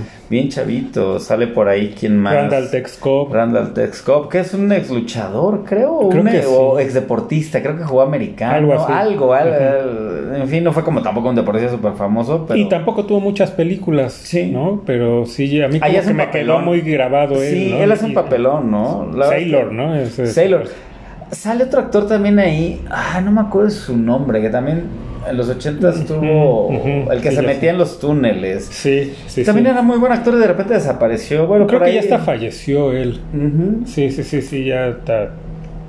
[0.48, 1.18] chavito.
[1.20, 2.35] Sale por ahí, ¿quién más?
[2.35, 3.32] Randall Tex Cobb.
[3.32, 6.52] Randall Tex Cobb, que es un ex luchador, creo, un que ex, sí.
[6.52, 9.48] o ex deportista, creo que jugó americano, Algo algo, así.
[9.52, 13.20] algo, en fin, no fue como tampoco un deportista súper famoso, pero Y tampoco tuvo
[13.20, 14.50] muchas películas, Sí.
[14.50, 14.82] ¿no?
[14.85, 16.56] Pero sí, a mí Ahí como que me papelón.
[16.56, 17.85] quedó muy grabado él, sí, ¿no?
[17.85, 19.09] él hace un papelón, ¿no?
[19.14, 19.94] La Sailor, ¿no?
[19.94, 20.64] Ese es- Sailor.
[21.30, 22.82] Sale otro actor también ahí.
[22.90, 24.40] Ah, no me acuerdo de su nombre.
[24.40, 24.84] Que también
[25.28, 26.70] en los 80 estuvo.
[27.10, 28.66] El que Sí, se metía en los túneles.
[28.70, 29.70] Sí, sí, también sí.
[29.72, 31.46] era muy buen actor y de repente desapareció.
[31.46, 33.20] Bueno, Creo que ahí- ya hasta falleció él.
[33.86, 35.30] Sí, sí, sí, sí, ya está.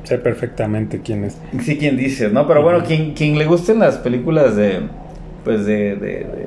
[0.04, 1.38] Sé perfectamente quién es.
[1.62, 2.48] Sí, quien dices, ¿no?
[2.48, 2.88] Pero bueno, Ujú.
[2.88, 4.80] quien, quien le gusten las películas de.
[5.44, 5.96] Pues de.
[5.96, 6.47] de- de-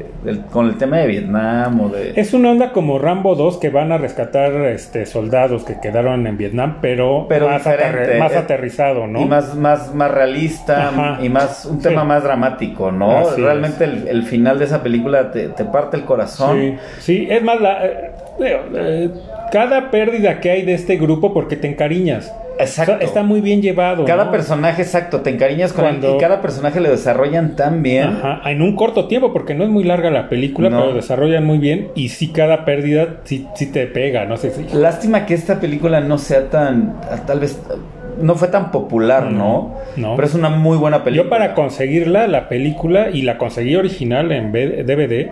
[0.53, 2.13] con el tema de Vietnam o de.
[2.17, 6.37] Es una onda como Rambo 2 que van a rescatar este soldados que quedaron en
[6.37, 9.21] Vietnam, pero, Pero más, aterri- más Eh, aterrizado, ¿no?
[9.21, 11.19] Y más, más, más realista Ajá.
[11.23, 11.89] y más un Sí.
[11.89, 13.19] tema más dramático, ¿no?
[13.19, 16.59] Así Realmente el, el final de esa película te, te parte el corazón.
[16.61, 18.11] Sí, sí, es más, la, eh,
[18.43, 19.11] eh,
[19.53, 22.33] cada pérdida que hay de este grupo porque te encariñas.
[22.61, 22.97] Exacto.
[23.01, 24.05] Está muy bien llevado.
[24.05, 24.31] Cada ¿no?
[24.31, 28.09] personaje, exacto, te encariñas con él Cuando- y cada personaje lo desarrollan tan bien.
[28.23, 30.81] Ajá, en un corto tiempo, porque no es muy larga la película, No.
[30.81, 34.67] pero desarrollan muy bien y sí cada pérdida sí, sí te pega, no sé si...
[34.77, 37.61] Lástima que esta película no sea tan, tal vez,
[38.21, 39.77] no fue tan popular, ¿no?
[39.97, 40.15] No.
[40.17, 41.25] Pero es una muy buena película.
[41.25, 45.31] Yo para conseguirla, la película, y la conseguí original en DVD,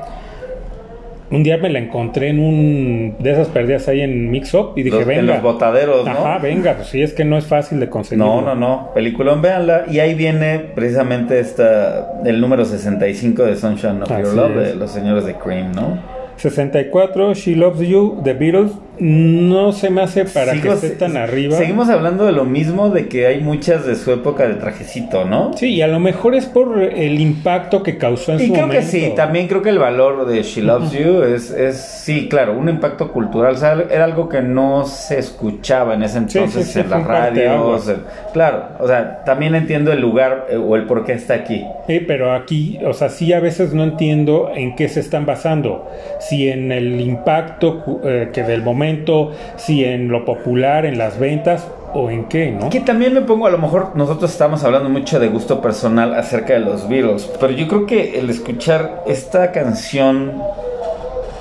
[1.30, 4.82] un día me la encontré en un de esas perdidas ahí en Mix Up y
[4.82, 5.20] dije, Los- venga.
[5.20, 6.10] en los botaderos, ¿no?
[6.10, 8.24] Ajá, venga, pues sí, es que no es fácil de conseguir.
[8.24, 8.90] No, no, no.
[8.94, 9.84] Peliculón, véanla.
[9.90, 14.90] Y ahí viene precisamente esta, el número 65 de Sunshine of Your Love, de los
[14.90, 16.17] señores de Cream, ¿no?
[16.38, 21.16] 64, She Loves You, The Beatles, no se me hace para Sigo- que esté tan
[21.16, 21.57] arriba.
[21.57, 25.53] Seguimos hablando de lo mismo, de que hay muchas de su época de trajecito, ¿no?
[25.57, 28.66] Sí, y a lo mejor es por el impacto que causó en Y su creo
[28.66, 28.85] momento.
[28.85, 32.59] que sí, también creo que el valor de She Loves You es, es, sí, claro,
[32.59, 33.55] un impacto cultural.
[33.55, 36.87] O sea, era algo que no se escuchaba en ese Sí, entonces sí, sí, en
[36.87, 37.88] fue las radios.
[37.88, 41.64] en- Claro, o sea, también entiendo el lugar eh, o el por qué está aquí.
[41.87, 45.88] Sí, pero aquí, o sea, sí a veces no entiendo en qué se están basando.
[46.28, 51.66] Si en el impacto eh, que del momento, si en lo popular, en las ventas
[51.94, 52.68] o en qué, ¿no?
[52.68, 56.52] Que también me pongo, a lo mejor nosotros estamos hablando mucho de gusto personal acerca
[56.54, 60.42] de los Beatles, pero yo creo que el escuchar esta canción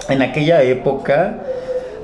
[0.09, 1.43] en aquella época,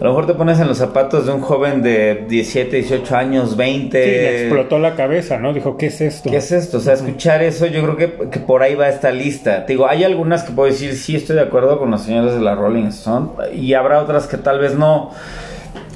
[0.04, 3.56] a lo mejor te pones en los zapatos de un joven de 17, 18 años,
[3.56, 4.04] 20.
[4.04, 5.54] Sí, le explotó la cabeza, ¿no?
[5.54, 6.30] Dijo, ¿qué es esto?
[6.30, 6.80] ¿Qué es esto?
[6.80, 9.66] O sea, escuchar eso, yo creo que, que por ahí va esta lista.
[9.66, 12.42] Te digo, hay algunas que puedo decir, sí, estoy de acuerdo con los señores de
[12.42, 15.12] la Rolling Stone, y habrá otras que tal vez no.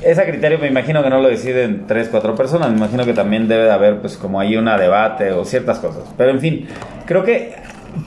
[0.01, 3.49] Ese criterio me imagino que no lo deciden tres, cuatro personas, me imagino que también
[3.49, 6.03] debe de haber, pues, como ahí una debate o ciertas cosas.
[6.15, 6.67] Pero en fin,
[7.05, 7.55] creo que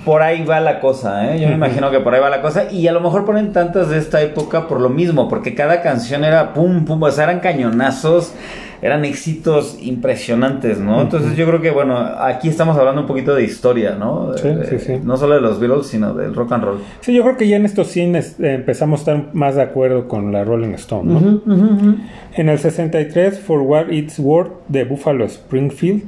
[0.05, 1.41] por ahí va la cosa, ¿eh?
[1.41, 3.89] Yo me imagino que por ahí va la cosa, y a lo mejor ponen tantas
[3.91, 7.41] de esta época por lo mismo, porque cada canción era pum, pum, o sea, eran
[7.41, 8.33] cañonazos
[8.83, 11.03] eran éxitos impresionantes, ¿no?
[11.03, 14.33] Entonces yo creo que, bueno, aquí estamos hablando un poquito de historia, ¿no?
[14.39, 15.01] Sí, De- sí, sí.
[15.05, 16.79] No solo de los Beatles, sino del rock and roll.
[17.01, 20.09] Sí, yo creo que ya en estos cines eh, empezamos a estar más de acuerdo
[20.09, 22.01] con la Rolling Stone, ¿no?
[22.35, 26.05] En el 63, For What It's Worth, de Buffalo Springfield.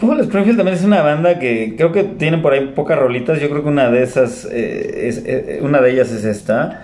[0.00, 3.40] Buffalo Springfield también es una banda que creo que tiene por ahí pocas rolitas.
[3.40, 6.82] Yo creo que una de esas, eh, es, eh, una de ellas es esta.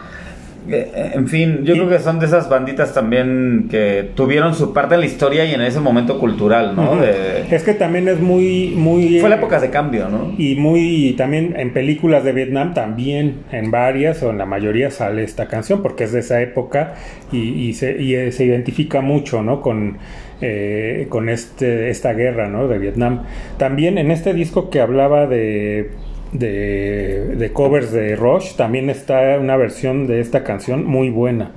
[0.68, 4.94] Eh, En fin, yo creo que son de esas banditas también que tuvieron su parte
[4.94, 6.96] en la historia y en ese momento cultural, ¿no?
[6.96, 9.18] De- Es que también es muy, muy...
[9.20, 10.34] Fue la eh, época de cambio, ¿no?
[10.38, 15.24] Y muy también en películas de Vietnam, también en varias o en la mayoría sale
[15.24, 16.94] esta canción porque es de esa época
[17.32, 19.60] y, y se, y, eh, se identifica mucho ¿no?
[19.62, 19.98] con,
[20.40, 22.68] eh, con este, esta guerra ¿no?
[22.68, 23.22] de Vietnam.
[23.58, 25.90] También en este disco que hablaba de,
[26.32, 31.50] de, de covers de Rush, también está una versión de esta canción muy buena.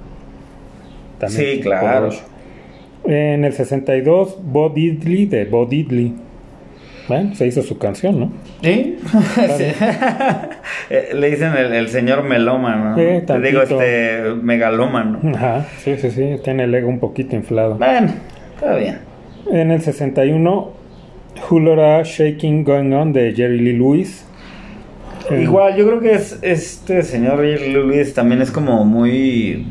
[1.27, 2.09] Sí, por claro.
[3.05, 6.13] En el 62, Bo Diddley de Bo Diddley.
[7.07, 8.31] Bueno, se hizo su canción, ¿no?
[8.61, 8.97] ¿Sí?
[9.57, 9.65] Sí.
[10.89, 12.95] Eh, Le dicen el, el señor melómano.
[12.95, 15.19] Sí, Te digo, este megalómano.
[15.35, 17.75] Ajá, sí, sí, sí, tiene el ego un poquito inflado.
[17.75, 18.13] Bueno,
[18.55, 18.99] está bien.
[19.51, 20.71] En el 61,
[21.49, 24.25] Hulora Shaking Going On de Jerry Lee Lewis.
[25.29, 29.67] Eh, Igual, yo creo que es este señor Lewis también es como muy.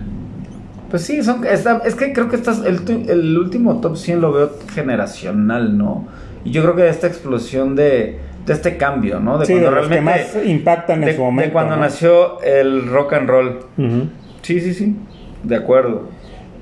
[0.91, 4.33] Pues sí, son, está- es que creo que estás, el, el último top 100 lo
[4.33, 6.07] veo generacional, ¿no?
[6.45, 9.39] Y yo creo que esta explosión de, de este cambio, ¿no?
[9.39, 11.49] De sí, de los que más impactan en de, su momento.
[11.49, 11.83] de cuando ¿no?
[11.83, 13.59] nació el rock and roll.
[14.43, 14.97] Sí, sí, sí.
[15.45, 16.09] De acuerdo.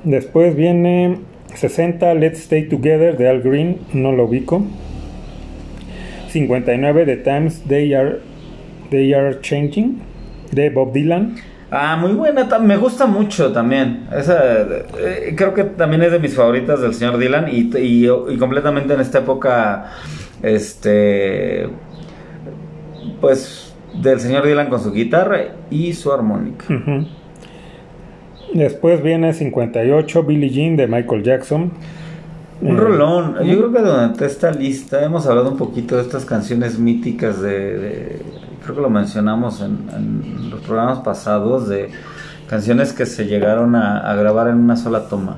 [0.04, 1.18] Después viene
[1.54, 4.64] 60, Let's Stay Together de Al Green, no lo ubico.
[6.28, 8.20] 59, The Times They Are,
[8.90, 9.98] They Are Changing
[10.52, 11.36] de Bob Dylan.
[11.72, 14.08] Ah, muy buena, me gusta mucho también.
[14.16, 14.62] Esa,
[14.98, 18.94] eh, creo que también es de mis favoritas del señor Dylan y, y, y completamente
[18.94, 19.92] en esta época,
[20.42, 21.68] este,
[23.20, 23.72] pues
[24.02, 25.38] del señor Dylan con su guitarra
[25.70, 26.64] y su armónica.
[26.68, 27.06] Ujú.
[28.54, 31.70] Después viene 58, Billie Jean de Michael Jackson.
[32.62, 33.36] Un Eh, rolón.
[33.44, 37.78] Yo creo que durante esta lista hemos hablado un poquito de estas canciones míticas de...
[37.78, 38.39] de-
[38.72, 41.90] creo que lo mencionamos en, en los programas pasados de
[42.48, 45.36] canciones que se llegaron a, a grabar en una sola toma.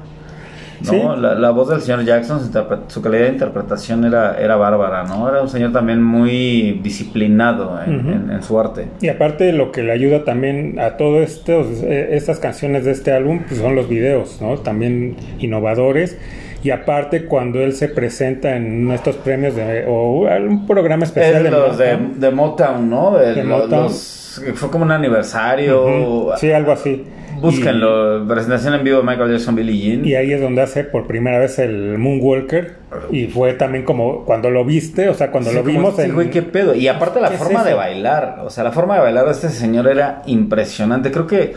[0.84, 0.90] ¿no?
[0.90, 1.00] Sí.
[1.20, 2.40] La, la voz del señor Jackson,
[2.88, 5.28] su, calidad de interpretación era, era bárbara, ¿no?
[5.28, 8.88] Era un señor también muy disciplinado en, en- en su arte.
[9.00, 13.12] Y aparte lo que le ayuda también a todo esto, eh, estas canciones de este
[13.12, 14.56] álbum, pues son los videos, ¿no?
[14.56, 16.18] También innovadores.
[16.62, 21.52] Y aparte cuando él se presenta en estos premios de, o un programa especial Es
[21.52, 22.20] los de, Motown.
[22.20, 23.18] de Motown, ¿no?
[23.18, 23.82] De De los- Motown.
[23.84, 26.32] los- fue como un aniversario.
[26.38, 27.04] Sí, algo así.
[27.40, 30.04] Búsquenlo, presentación en vivo de Michael Jackson, Billie Jean.
[30.06, 32.74] Y, ahí es donde hace por primera vez el Moonwalker.
[33.10, 36.14] Y fue también como cuando lo viste, o sea, cuando Sí, lo vimos sí, en...
[36.14, 36.74] güey, qué pedo.
[36.74, 39.32] Y aparte la ¿Qué es forma de bailar, o sea, la forma de bailar de
[39.32, 41.10] este señor era impresionante.
[41.10, 41.54] Creo que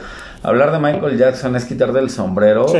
[0.47, 2.67] hablar de Michael Jackson es quitar del sombrero.
[2.67, 2.77] Sí.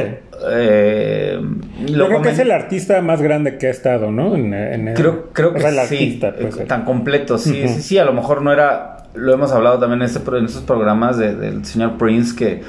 [0.51, 1.39] Eh,
[1.87, 4.35] Yo creo que es el artista más grande que ha estado, ¿no?
[4.35, 7.67] En, en- Creo, creo que o sea, el sí, artista, pues, eh, tan completo, sí,
[7.67, 10.63] sí, sí, a lo mejor no era, lo hemos hablado también en, este, en estos
[10.63, 12.61] programas de- del señor Prince, que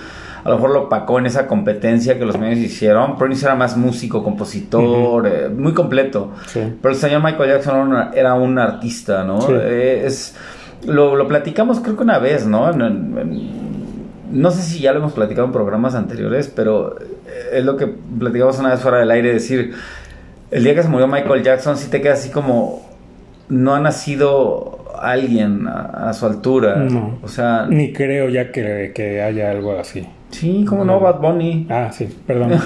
[0.45, 3.19] a lo mejor lo opacó en esa competencia que los medios hicieron.
[3.19, 6.33] Prince era más músico, compositor, eh, muy completo.
[6.47, 6.61] Sí.
[6.81, 9.41] Pero el señor Michael Jackson era, un artista, ¿no?
[9.41, 9.53] Sí.
[9.53, 10.37] Eh, es,
[10.87, 12.71] lo, lo platicamos creo que una vez, ¿no?
[12.71, 13.76] En-
[14.31, 17.87] no sé si ya lo hemos platicado en programas anteriores, pero eh, es lo que
[17.87, 19.75] platicamos una vez fuera del aire, decir,
[20.51, 22.89] el día que se murió Michael Jackson sí te queda así como,
[23.49, 26.77] no ha nacido alguien a, a su altura.
[26.77, 27.19] No.
[27.23, 30.07] O sea, Ni creo ya que, que haya algo así.
[30.31, 31.67] Sí, como no, Bad Bunny.
[31.71, 32.53] Ah, sí, perdón.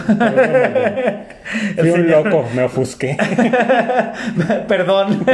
[1.78, 3.16] Fui un loco, me ofusqué.
[4.68, 5.24] perdón,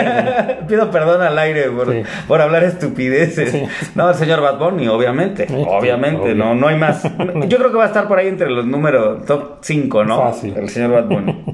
[0.66, 2.02] pido perdón al aire por, Sí.
[2.26, 3.50] por hablar estupideces.
[3.50, 3.62] Sí.
[3.94, 7.02] No, el señor Bad Bunny, obviamente, Sí, obviamente, no, no hay más.
[7.48, 10.18] Yo creo que va a estar por ahí entre los números top 5, ¿no?
[10.22, 10.54] Fácil.
[10.56, 11.44] El señor Bad Bunny.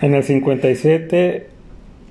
[0.00, 1.48] En el 57,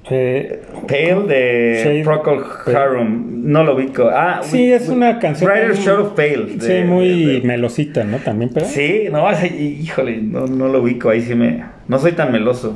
[0.09, 2.43] eh, Pale de Shade- Procol
[2.75, 4.09] Harum, no lo ubico.
[4.11, 5.51] Ah, sí, we- es we- una canción.
[5.51, 6.55] Muy- Short of Pale.
[6.55, 8.17] de- Sí, muy de- de- melosita, ¿no?
[8.17, 8.65] También, pero.
[8.65, 9.25] Sí, no,
[9.59, 11.63] híjole, no, no lo ubico, ahí sí me...
[11.87, 12.75] No soy tan meloso.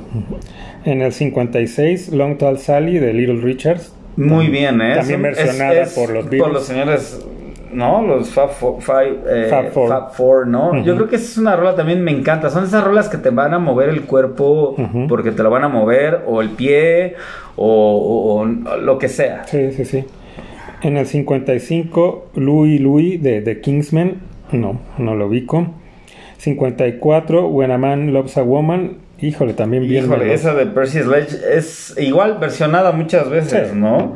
[0.86, 3.94] En el 56, Long Tall Sally de Little Richards.
[4.16, 4.96] Muy bien, ¿eh?
[4.96, 6.42] También versionada por los Beatles.
[6.44, 7.26] Por los señores,
[7.74, 8.02] ¿no?
[8.06, 9.90] Los Fab Four, Five, eh, Fab Four.
[9.90, 10.84] Fab Four, ¿no?
[10.84, 12.50] Yo creo que esa es una rola también me encanta.
[12.50, 14.76] Son esas rolas que te van a mover el cuerpo
[15.10, 17.16] porque te lo van a mover, o el pie,
[17.56, 18.46] o, o- o
[18.78, 19.44] lo que sea.
[19.46, 20.06] Sí, sí, sí.
[20.82, 24.20] En el 55, Louis Louis de The Kingsmen.
[24.52, 25.68] No, no lo ubico.
[26.38, 28.98] 54, When a Man Loves a Woman.
[29.20, 30.04] Híjole, también bien.
[30.06, 33.76] Híjole, esa de Percy Sledge es igual versionada muchas veces, Sí.
[33.78, 34.16] ¿no?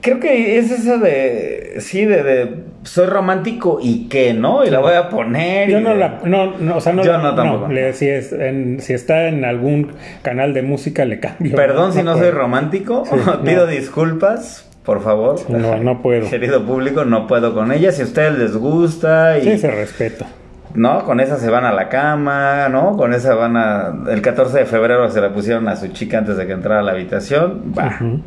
[0.00, 4.64] Creo que es esa de, sí, de, de soy romántico y qué, ¿no?
[4.64, 5.68] Y la voy a poner.
[5.70, 7.68] Yo y no de- la, no, no, o sea, no, Yo no tampoco.
[7.72, 11.54] le- si, es en- si está en algún canal de música le cambio.
[11.54, 15.36] Perdón si no soy romántico, Sí, pido disculpas, por favor.
[15.48, 16.28] No, no puedo.
[16.28, 17.92] Querido público, no puedo con ella.
[17.92, 20.26] Si a ustedes les gusta y Sí, se respeta.
[20.74, 22.96] no, con esa se van a la cama, ¿no?
[22.96, 26.36] Con esa van a el 14 de febrero se la pusieron a su chica antes
[26.36, 27.72] de que entrara a la habitación.
[27.78, 27.96] Va.
[28.00, 28.20] Ujú.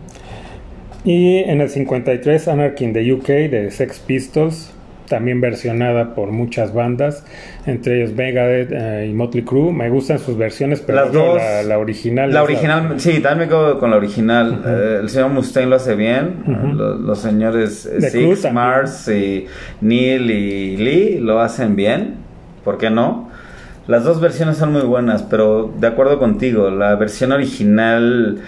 [1.05, 4.71] Y en el 53, Anarchy in the UK de Sex Pistols,
[5.07, 7.23] también versionada por muchas bandas,
[7.67, 9.71] entre ellos Megadeth eh, y Motley Crue.
[9.71, 11.35] Me gustan sus versiones, pero Las dos.
[11.37, 12.33] la, la original.
[12.33, 14.63] La original, sí, también me quedo con la original.
[14.65, 16.37] Eh, el señor Mustaine lo hace bien.
[16.47, 16.73] Ujú.
[16.73, 18.51] Los, los señores eh, Cruz Six.
[18.51, 19.45] Mars y
[19.81, 22.15] Neil y Lee lo hacen bien.
[22.63, 23.29] ¿Por qué no?
[23.87, 28.39] Las dos versiones son muy buenas, pero de acuerdo contigo, la versión original,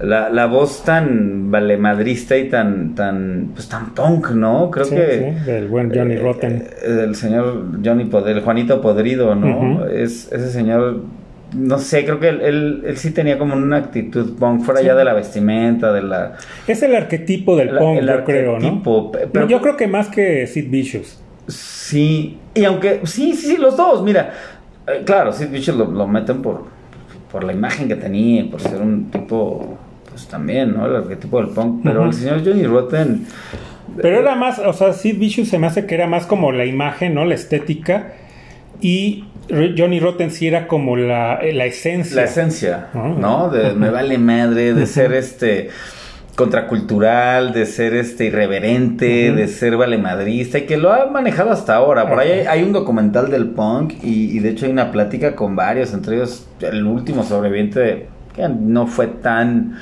[0.00, 4.70] la, la voz tan valemadrista y tan, tan, pues tan punk, ¿no?
[4.70, 6.64] Creo Sí, que sí, del buen Johnny eh, Rotten.
[6.84, 9.86] eh, del señor Johnny Podrido, Juanito Podrido, ¿no?
[9.86, 11.00] Es ese señor,
[11.54, 14.86] no sé, creo que él, él, él sí tenía como una actitud punk, fuera Sí.
[14.86, 16.34] ya de la vestimenta, de la...
[16.66, 18.82] Es el arquetipo del La- punk, el yo creo, ¿no?
[19.12, 21.22] pero- No, yo creo que más que Sid Vicious.
[21.48, 24.32] Sí, y aunque, sí, sí, sí, los dos, mira,
[24.88, 26.64] eh, claro, Sid Vicious lo, lo meten por,
[27.30, 29.78] por la imagen que tenía, por ser un tipo,
[30.16, 30.86] pues también, ¿no?
[30.86, 33.26] El arquetipo del punk, pero el señor Johnny Rotten...
[34.00, 36.64] Pero era más, o sea, Sid Vicious se me hace que era más como la
[36.64, 37.24] imagen, ¿no?
[37.24, 38.14] La estética.
[38.80, 42.16] Y Johnny Rotten sí era como la, la esencia.
[42.16, 43.14] La esencia, Ah.
[43.16, 43.50] ¿no?
[43.50, 45.68] De me vale madre, de ser este
[46.34, 52.08] contracultural, de ser este irreverente, de ser valemadrista y que lo ha manejado hasta ahora.
[52.08, 55.56] Por ahí hay un documental del punk y, y de hecho hay una plática con
[55.56, 59.76] varios, entre ellos el último sobreviviente que no fue tan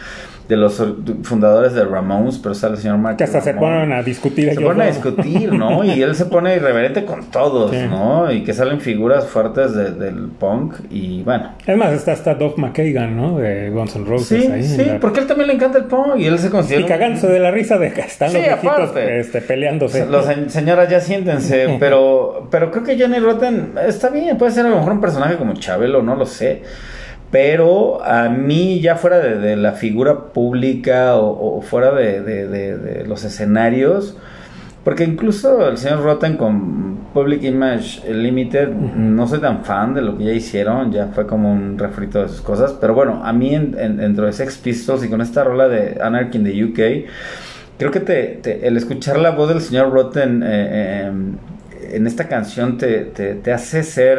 [0.49, 3.90] de los or- fundadores de Ramones, pero sale el señor Mark Que hasta se ponen
[3.95, 5.83] a discutir Se ponen a discutir, ¿no?
[5.83, 7.79] Y él se pone irreverente con todos, Sí.
[7.88, 8.31] ¿no?
[8.31, 11.53] Y que salen figuras fuertes de- del punk y bueno.
[11.67, 13.38] Es más, está hasta Duff McKagan, ¿no?
[13.38, 14.62] De Guns N' Roses Sí, ahí.
[14.62, 16.83] sí, la- porque a él también le encanta el punk y él se considera...
[16.83, 20.05] Y cagándose de la risa de que están Sí, los viejitos este, peleándose.
[20.05, 24.67] Los se- señoras ya siéntense, pero, pero creo que Johnny Rotten está bien, puede ser
[24.67, 26.61] a lo mejor un personaje como Chabelo, no lo sé.
[27.35, 32.47] Pero a mí, ya fuera de, de la figura pública o, o fuera de, de-
[32.47, 34.16] de- de los escenarios,
[34.85, 40.16] porque incluso el señor Rotten con Public Image Limited, no soy tan fan de lo
[40.16, 43.53] que ya hicieron, ya fue como un refrito de sus cosas, pero bueno, a mí
[43.53, 47.07] en- en- dentro de Sex Pistols y con esta rola de Anarchy in the UK,
[47.79, 51.12] creo que te, te- el escuchar la voz del señor Rotten eh, eh,
[51.97, 53.11] en esta canción te,
[53.53, 54.18] hace ser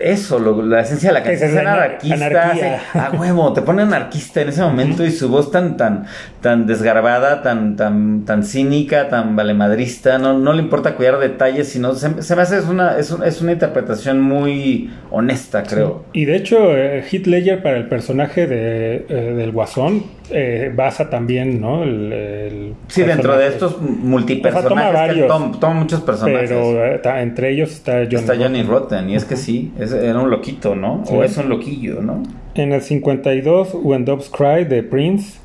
[0.00, 4.40] eso, lo- la esencia de la canción, es anarquista, hace- a huevo, te pone anarquista
[4.40, 6.06] en ese momento y su voz tan tan
[6.40, 11.94] tan desgarbada, tan tan tan cínica, tan valemadrista, no, no le importa cuidar detalles, sino
[11.94, 16.04] se, se me hace es una es, un- es una interpretación muy honesta, creo.
[16.12, 21.60] Y de hecho, eh, Ledger para el personaje de, eh, del Guasón eh, basa también,
[21.60, 21.82] ¿no?
[21.82, 25.22] El, el Sí, dentro de estos O sea, toma multipersonajes que
[25.60, 26.48] toma, muchos personajes.
[26.50, 28.68] Pero eh, entre ellos está Johnny, Está Johnny Rotten.
[28.72, 31.02] Rotten, y es que sí, es- era un loquito, ¿no?
[31.06, 31.14] Sí.
[31.14, 32.22] O es un loquillo, ¿no?
[32.54, 35.38] En el 52, When Doves Cry de Prince.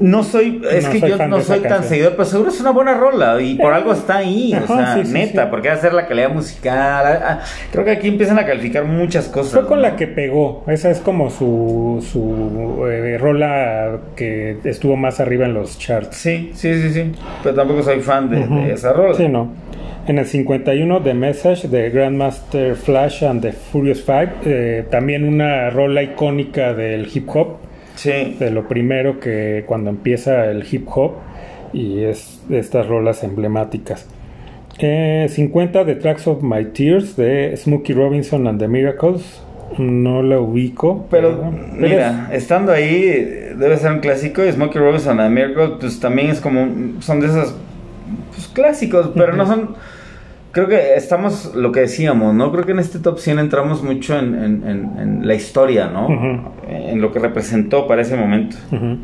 [0.00, 1.88] No soy, es No que soy yo no soy tan canción.
[1.90, 5.04] seguidor, pero seguro es una buena rola y por algo está ahí, o sea, sí,
[5.04, 6.76] sí, neta, porque va a ser la calidad musical.
[6.76, 9.52] ah, ah, creo que aquí empiezan a calificar muchas cosas.
[9.52, 9.82] Fue con ¿no?
[9.82, 10.64] la que pegó.
[10.66, 16.16] Esa es como su, su eh, rola que estuvo más arriba en los charts.
[16.16, 17.12] Sí, sí, sí, sí,
[17.44, 19.14] pero tampoco soy fan de, de esa rola.
[19.14, 19.50] Sí, no.
[20.06, 24.30] En el 51, The Message de Grandmaster Flash and the Furious Five.
[24.44, 27.58] eh, también una rola icónica del hip hop.
[27.94, 28.36] Sí.
[28.38, 31.12] De lo primero que cuando empieza el hip hop.
[31.72, 34.08] Y es de estas rolas emblemáticas.
[34.78, 39.40] Eh, 50, The Tracks of My Tears de Smokey Robinson and the Miracles.
[39.78, 41.06] No la ubico.
[41.10, 43.00] Pero, pero mira, estando ahí,
[43.56, 44.44] debe ser un clásico.
[44.44, 46.62] Y Smokey Robinson and Miracle, pues también es como.
[46.64, 47.54] un- Son de esos
[48.34, 49.76] pues, clásicos, pero no son.
[50.52, 52.52] Creo que estamos, lo que decíamos, ¿no?
[52.52, 56.08] Creo que en este top 100 entramos mucho en, en- en- en la historia, ¿no?
[56.68, 58.56] En lo que representó para ese momento.
[58.70, 58.98] Ujú.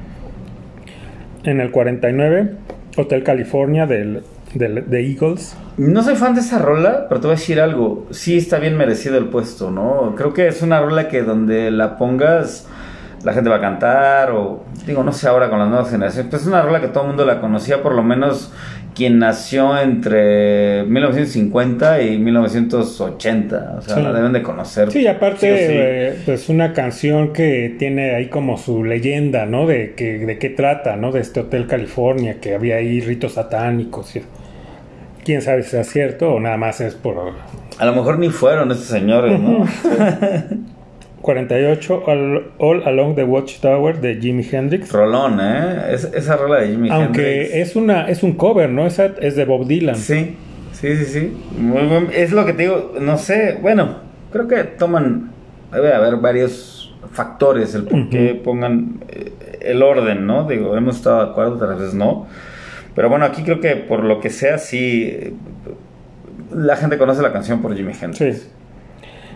[1.44, 2.52] En el 49,
[2.98, 4.22] Hotel California del,
[4.54, 5.56] del- de Eagles.
[5.78, 8.06] No soy fan de esa rola, pero te voy a decir algo.
[8.10, 10.14] Sí está bien merecido el puesto, ¿no?
[10.16, 12.68] Creo que es una rola que donde la pongas,
[13.24, 16.42] la gente va a cantar, o digo, no sé ahora con las nuevas generaciones, pero
[16.42, 18.52] es una rola que todo el mundo la conocía, por lo menos
[18.98, 23.76] quien nació entre 1950 y 1980.
[23.78, 24.02] O sea, Sí.
[24.02, 24.90] la deben de conocer.
[24.90, 25.72] Sí, aparte, Sí sí.
[25.72, 29.66] eh, pues una canción que tiene ahí como su leyenda, ¿no?
[29.68, 31.12] De, que, de qué trata, ¿no?
[31.12, 34.16] De este Hotel California, que había ahí ritos satánicos.
[34.16, 34.22] y-
[35.24, 37.16] Quién sabe si es cierto o nada más es por
[37.78, 39.64] A lo mejor ni fueron estos señores, ¿no?
[41.32, 44.90] 48, All, All Along the Watchtower de Jimi Hendrix.
[44.90, 45.92] Rolón, ¿eh?
[45.92, 47.54] Es- esa rola de Jimi Aunque Hendrix.
[47.54, 48.86] es una es un cover, ¿no?
[48.86, 49.96] Esa es de Bob Dylan.
[49.96, 50.36] Sí,
[50.72, 51.36] sí, sí, sí.
[51.58, 53.96] Muy buen- Es lo que te digo, no sé, bueno,
[54.32, 55.30] creo que toman,
[55.70, 60.48] debe haber varios factores el por qué pongan eh, el orden, ¿no?
[60.48, 62.26] Digo, hemos estado de acuerdo, otras veces no.
[62.94, 65.32] Pero bueno, aquí creo que por lo que sea, sí, eh,
[66.54, 68.16] la gente conoce la canción por Jimi Hendrix.
[68.38, 68.48] Sí.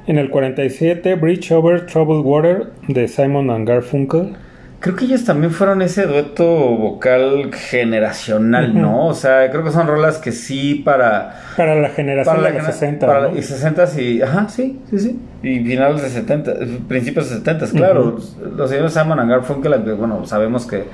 [0.06, 4.34] En el 47, Bridge Over Troubled Water de Simon and Garfunkel.
[4.80, 8.74] Creo que ellos también fueron ese dueto vocal generacional.
[8.80, 9.06] ¿no?
[9.06, 11.40] O sea, creo que son rolas que sí para...
[11.56, 13.06] Para la generación Para de los gena- 60.
[13.06, 13.38] para- ¿no?
[13.38, 14.22] Y 60 y.
[14.22, 15.20] Ajá, sí, sí, sí.
[15.44, 16.52] Y finales de 70,
[16.88, 18.18] principios de 70, claro.
[18.56, 20.84] Los señores Simon and Garfunkel, bueno, sabemos que.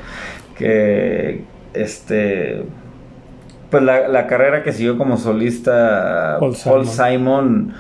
[0.57, 2.65] que este.
[3.71, 7.73] Pues la, la carrera que siguió como solista Paul Paul, Simon.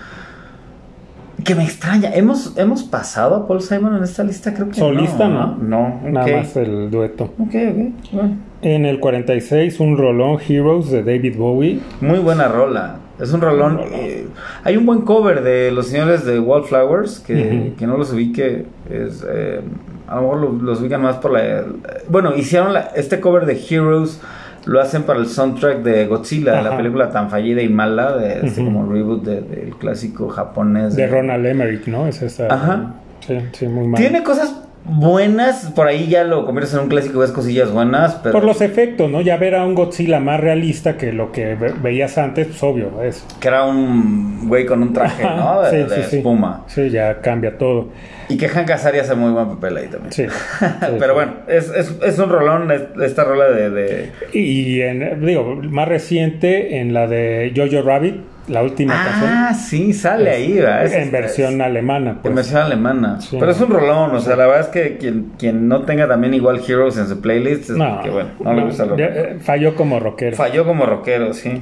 [1.44, 2.12] Que me extraña.
[2.14, 4.52] ¿Hemos, ¿Hemos pasado a Paul Simon en esta lista?
[4.54, 5.56] Creo que Solista, no.
[5.56, 6.00] ¿no?
[6.02, 7.24] No, Nada más el dueto.
[7.38, 8.12] Ok, ok.
[8.12, 8.36] bueno.
[8.60, 11.80] En el 46, un rolón Heroes de David Bowie.
[12.00, 12.96] Muy buena rola.
[13.20, 13.72] Es un rolón.
[13.72, 13.92] Un rolón.
[13.94, 14.26] eh,
[14.64, 18.66] hay un buen cover de los señores de Wallflowers que, que no los ubique.
[18.90, 19.60] Es, eh,
[20.08, 21.64] a lo mejor lo- los ubican más por la.
[22.08, 24.20] Bueno, hicieron la- este cover de Heroes.
[24.68, 28.62] Lo hacen para el soundtrack de Godzilla, la película tan fallida y mala, de este
[28.62, 30.94] como reboot de- del clásico japonés.
[30.94, 32.06] De Ronald Emmerich, ¿no?
[32.06, 32.46] Es esa.
[32.52, 32.94] Ajá.
[33.26, 33.98] Sí, sí, muy mal.
[33.98, 34.54] Tiene cosas
[34.88, 38.32] buenas, por ahí ya lo conviertes en un clásico, ves cosillas buenas, pero...
[38.32, 39.20] Por los efectos, ¿no?
[39.20, 43.02] Ya ver a un Godzilla más realista que lo que ve- veías antes, pues obvio,
[43.02, 43.24] es.
[43.40, 45.62] Que era un güey con un traje, ¿no?
[45.62, 46.16] De, Sí, de sí, sí.
[46.18, 46.64] espuma.
[46.66, 47.88] Sí, ya cambia todo.
[48.28, 50.12] Y que Hank Azaria hace muy buen papel ahí también.
[50.12, 50.24] Sí.
[50.98, 53.70] Pero bueno, es, es, es un rolón es- esta rola de...
[53.70, 58.16] de- Y en, digo, más reciente, en la de Jojo Rabbit,
[58.48, 60.42] la última Ah, sí, sale canción.
[60.50, 60.84] ahí, ¿verdad?
[60.84, 62.10] Es- en versión alemana.
[62.10, 62.34] En Pues.
[62.34, 63.20] versión alemana.
[63.20, 63.36] Sí.
[63.38, 66.34] Pero es un rolón, o sea, la verdad es que quien, quien no tenga también
[66.34, 68.98] igual Heroes en su playlist, es No, que bueno, no, le gusta rock.
[68.98, 70.36] ya, eh, falló como rockero.
[70.36, 71.60] Falló como rockero, sí.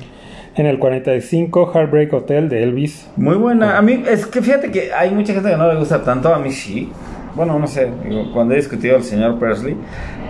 [0.56, 3.10] En el 45, Heartbreak Hotel de Elvis.
[3.16, 3.76] Muy buena.
[3.76, 6.38] A mí, es que fíjate que hay mucha gente que no le gusta tanto, a
[6.38, 6.90] mí sí.
[7.36, 7.88] Bueno, no sé,
[8.32, 9.76] cuando he discutido al señor Presley,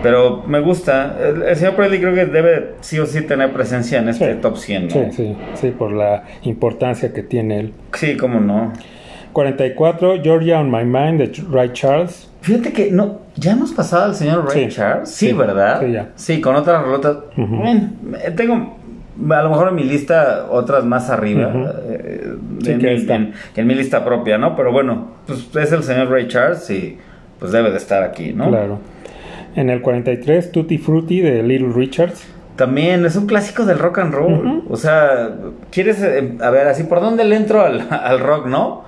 [0.03, 1.15] pero me gusta.
[1.19, 4.39] El, el señor Presley creo que debe sí o sí tener presencia en este Sí.
[4.41, 4.93] top 100, ¿no?
[4.93, 7.73] Sí, sí, sí, por la importancia que tiene él.
[7.93, 8.73] Sí, cómo no.
[9.33, 12.29] 44, Georgia on My Mind de Ray Charles.
[12.41, 14.75] Fíjate que no, ya hemos pasado al señor Ray Sí.
[14.75, 15.09] Charles.
[15.09, 15.33] Sí, Sí.
[15.33, 15.81] ¿verdad?
[15.81, 16.09] Sí, ya.
[16.15, 17.17] Sí, con otras rolotas.
[17.37, 17.55] Ujú.
[17.57, 17.89] Bueno,
[18.23, 18.77] eh, tengo
[19.31, 21.51] a lo mejor en mi lista otras más arriba.
[21.89, 24.55] Eh, Sí, en, que mi, en- que en mi lista propia, ¿no?
[24.55, 26.97] Pero bueno, pues es el señor Ray Charles y
[27.39, 28.49] pues debe de estar aquí, ¿no?
[28.49, 28.79] Claro.
[29.55, 32.27] En el 43, Tutti Frutti de Little Richards.
[32.55, 34.63] También es un clásico del rock and roll.
[34.69, 35.29] O sea,
[35.71, 38.83] ¿quieres, eh, a ver, así, por dónde le entro al, al rock, no?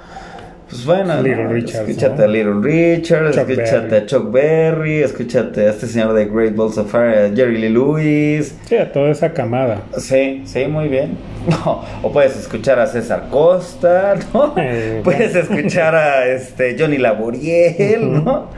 [0.70, 1.50] Pues bueno, Little ¿no?
[1.54, 2.24] Richards, escúchate ¿no?
[2.24, 3.96] a Little Richards, Chuck escúchate Berry.
[3.98, 7.70] a Chuck Berry, escúchate a este señor de Great Balls of Fire, a Jerry Lee
[7.70, 8.56] Lewis.
[8.66, 9.82] Sí, a toda esa camada.
[9.98, 11.18] Sí, sí, muy bien.
[12.04, 14.54] O puedes escuchar a César Costa, ¿no?
[14.58, 18.50] Eh, puedes escuchar a este Johnny Laboriel, ¿no?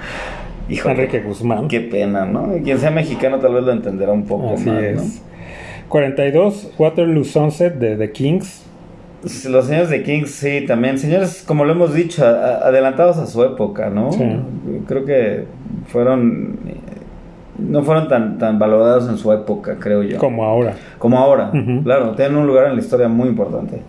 [0.70, 1.68] Enrique Guzmán.
[1.68, 2.54] qué pena, ¿no?
[2.64, 4.96] Quien sea mexicano tal vez lo entenderá un poco Así más, es.
[4.98, 5.04] ¿no?
[5.90, 8.61] 42, Waterloo Sunset de The Kings.
[9.24, 10.98] Los señores de Kings, sí, también.
[10.98, 14.12] Señores, como lo hemos dicho, a- adelantados a su época, ¿no?
[14.12, 14.24] Sí.
[14.88, 15.46] Creo que
[15.88, 16.58] fueron.
[17.60, 20.18] No fueron tan, tan valorados en su época, creo yo.
[20.18, 20.74] Como ahora.
[20.98, 21.52] Como ahora,
[21.84, 22.12] claro.
[22.16, 23.82] Tienen un lugar en la historia muy importante.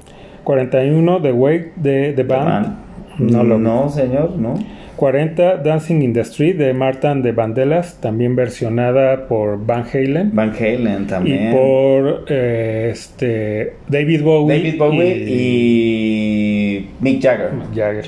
[0.44, 2.44] 41, The Wake de The Band.
[2.48, 2.76] Man.
[3.18, 4.54] No lo No, señor, no.
[4.96, 10.30] 40, Dancing in the Street de Martin de Vandellas, también versionada por Van Halen.
[10.34, 11.48] Van Halen también.
[11.48, 14.58] Y por eh, este David Bowie.
[14.58, 16.90] David Bowie y...
[17.00, 17.50] Mick Jagger.
[17.74, 18.04] Jagger.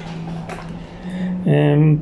[1.47, 1.99] Em,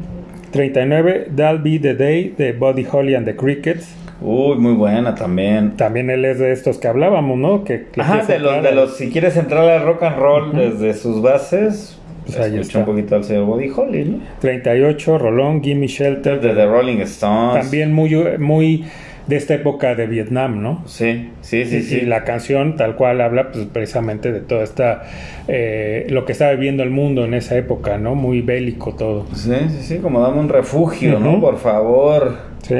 [0.50, 3.94] 39, That'll Be the Day de Buddy Holly and the Crickets.
[4.20, 5.76] Uy, muy buena también.
[5.76, 7.64] También él es de estos que hablábamos, ¿no?
[7.64, 10.94] Que, que Ajá, de los, de los, si quieres entrar al rock and roll desde
[10.94, 14.18] sus bases, Pues escucha un poquito al señor Buddy Holly, ¿no?
[14.40, 16.40] 38, Rolón, Gimme Shelter.
[16.40, 17.62] De The Rolling Stones.
[17.62, 18.84] También muy, muy
[19.26, 20.82] de esta época de Vietnam, ¿no?
[20.86, 21.96] Sí, sí, sí, Y- sí.
[21.98, 25.02] Y la canción tal cual habla pues, precisamente de toda esta,
[25.48, 28.14] eh, lo que estaba viviendo el mundo en esa época, ¿no?
[28.14, 29.26] Muy bélico todo.
[29.34, 31.32] Sí, sí, sí, como dame un refugio, ¿no?
[31.32, 31.40] Ujú.
[31.40, 32.36] Por favor.
[32.62, 32.74] ¿sí?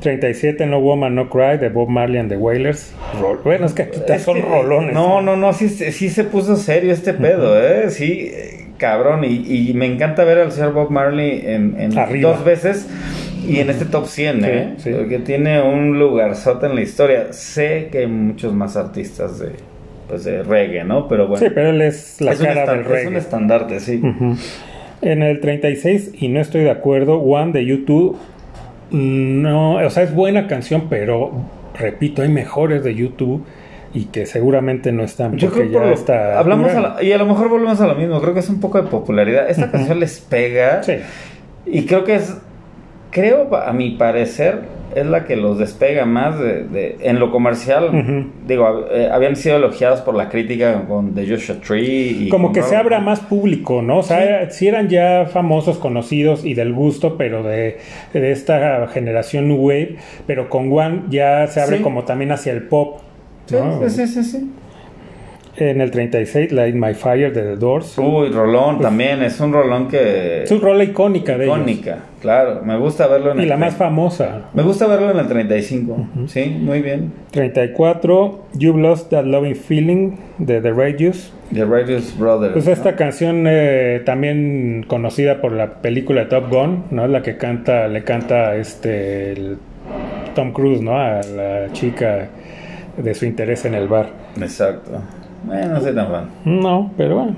[0.00, 2.92] 37, No Woman, No Cry de Bob Marley and the Wailers.
[3.20, 4.94] Rol- bueno, es que aquí Es son que- rolones.
[4.94, 7.90] No, no, no, sí, sí se puso serio este pedo, ¿eh?
[7.90, 8.30] Sí,
[8.78, 9.24] cabrón.
[9.24, 11.90] Y, y me encanta ver al señor Bob Marley en,
[12.22, 12.88] dos veces
[13.46, 14.74] y en este top 100, ¿eh?
[14.78, 14.90] Sí.
[14.92, 17.32] Porque tiene un lugarzote en la historia.
[17.32, 19.52] Sé que hay muchos más artistas de,
[20.08, 21.08] pues, de reggae, ¿no?
[21.08, 21.44] Pero bueno.
[21.44, 23.18] Sí, pero él es la es, cara del es un reggae.
[23.18, 24.00] estandarte, sí.
[25.00, 28.18] En el 36, y no estoy de acuerdo, One de YouTube,
[28.90, 31.30] no, o sea, es buena canción, pero
[31.78, 33.44] repito, hay mejores de YouTube
[33.94, 36.38] y que seguramente no están Yo porque creo por ya está.
[36.38, 38.20] hablamos a la- y a lo mejor volvemos a lo mismo.
[38.20, 39.48] Creo que es un poco de popularidad.
[39.48, 40.94] Esta canción les pega Sí,
[41.66, 42.36] y creo que es,
[43.10, 48.26] creo a mi parecer es la que los despega más de, de- en lo comercial.
[48.46, 52.62] Digo, eh, habían sido elogiados por la crítica con The Joshua Tree y como que
[52.62, 53.98] se Robert- abra más público, ¿no?
[53.98, 57.78] O sea, si eran ya famosos, conocidos y del gusto, pero de,
[58.14, 61.82] de esta generación New Wave, pero con One ya se abre Sí.
[61.82, 63.00] como también hacia el pop.
[63.48, 63.88] Sí, ¿no?
[63.88, 64.50] sí, sí, sí.
[65.60, 67.98] En el 36, Light My Fire de The Doors.
[67.98, 71.56] Uy, Rolón también es un Rolón que Es su rola icónica de ellos.
[71.56, 72.62] icónica, claro.
[72.62, 74.50] Me gusta verlo en Y el la más famosa.
[74.54, 76.06] Me gusta verlo en el 35.
[76.28, 77.12] Sí, muy bien.
[77.32, 81.32] 34, You've Lost That Loving Feeling de The Radius.
[81.52, 82.52] The Radius Brothers.
[82.52, 82.72] Pues ¿no?
[82.72, 87.08] esta canción eh, también conocida por la película de Top Gun, ¿no?
[87.08, 89.58] La que canta, le canta este el
[90.36, 90.96] Tom Cruise, ¿no?
[91.00, 92.28] A la chica
[93.02, 94.10] de su interés en el bar.
[94.40, 95.00] Exacto.
[95.44, 96.24] Bueno, no soy tan fan.
[96.44, 97.36] No, pero bueno.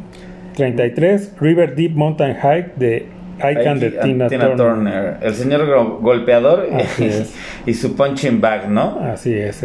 [0.56, 3.06] 33, River Deep Mountain Hike de
[3.38, 4.56] Icon de Tina, Tina Turner.
[4.56, 5.16] Turner.
[5.22, 6.66] El señor go- golpeador
[6.98, 8.98] y- y, su punching bag, ¿no?
[9.00, 9.64] Así es.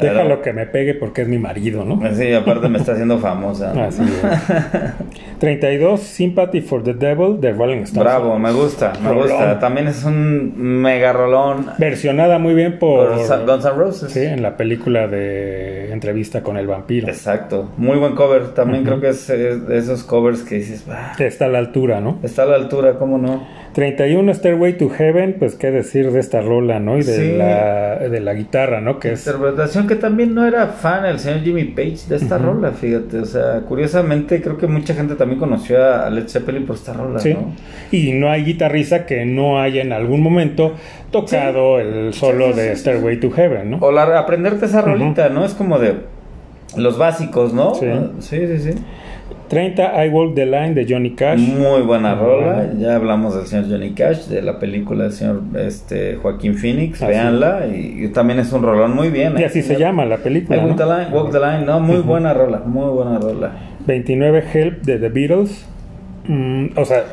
[0.00, 2.00] Déjalo que me pegue porque es mi marido, ¿no?
[2.14, 3.72] Sí, aparte me está haciendo famosa.
[3.86, 5.38] Así es.
[5.38, 8.04] 32, Sympathy for the Devil de Rolling Stones.
[8.04, 9.28] Bravo, me gusta, me Rolón.
[9.28, 9.58] gusta.
[9.58, 13.08] También es un mega rolón Versionada muy bien por...
[13.16, 14.12] por Guns N' Roses.
[14.12, 17.08] Sí, en la película de Entrevista con el vampiro.
[17.08, 18.48] Exacto, muy buen cover.
[18.54, 21.58] También creo que es, es de esos covers que dices, "Ah, Que está a la
[21.58, 22.18] altura, ¿no?
[22.22, 23.44] está a la altura, ¿cómo no?
[23.72, 26.96] 31, Stairway to Heaven, pues qué decir de esta rola, ¿no?
[26.96, 27.32] Y de, Sí.
[27.36, 28.98] la, de la guitarra, ¿no?
[28.98, 29.26] Que es...
[29.26, 33.18] Interpretación que también no era fan el señor Jimmy Page de esta rola, fíjate.
[33.18, 37.18] O sea, curiosamente creo que mucha gente también conoció a Led Zeppelin por esta rola,
[37.18, 37.34] Sí.
[37.34, 37.52] ¿no?
[37.90, 40.72] Y no hay guitarrista que no haya en algún momento
[41.10, 43.78] tocado el solo de Stairway to Heaven, ¿no?
[43.80, 45.44] O la, aprenderte esa rolita, ¿no?
[45.44, 45.85] Es como de
[46.76, 47.74] los básicos, ¿no?
[47.74, 47.86] Sí.
[48.20, 48.72] sí, sí.
[48.72, 48.78] sí.
[49.48, 51.38] 30, I Walk the Line de Johnny Cash.
[51.38, 52.72] Muy buena rola.
[52.78, 57.02] Ya hablamos del señor Johnny Cash, de la película del señor este, Joaquín Phoenix.
[57.02, 57.66] Así Véanla.
[57.68, 59.34] Y, y también es un rolón muy bien.
[59.38, 59.46] Y ¿eh?
[59.46, 61.80] así se llama la I película, Walk, the line, Walk the Line, ¿no?
[61.80, 63.52] Muy buena rola, muy buena rola.
[63.86, 65.66] 29, Help de The Beatles.
[66.28, 67.04] Mm, o sea,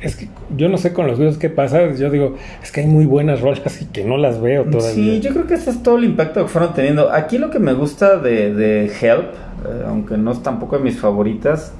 [0.00, 1.92] es que yo no sé con los Beatles qué pasa.
[1.92, 4.92] Yo digo, es que hay muy buenas rolas y que no las veo todavía.
[4.92, 7.12] Sí, yo creo que este es todo el impacto que fueron teniendo.
[7.12, 10.98] Aquí lo que me gusta de, de Help, eh, aunque no es tampoco de mis
[10.98, 11.72] favoritas,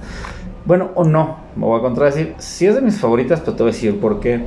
[0.67, 3.71] bueno, o no, me voy a contradecir, sí es de mis favoritas, pero te voy
[3.71, 4.41] a decir por qué.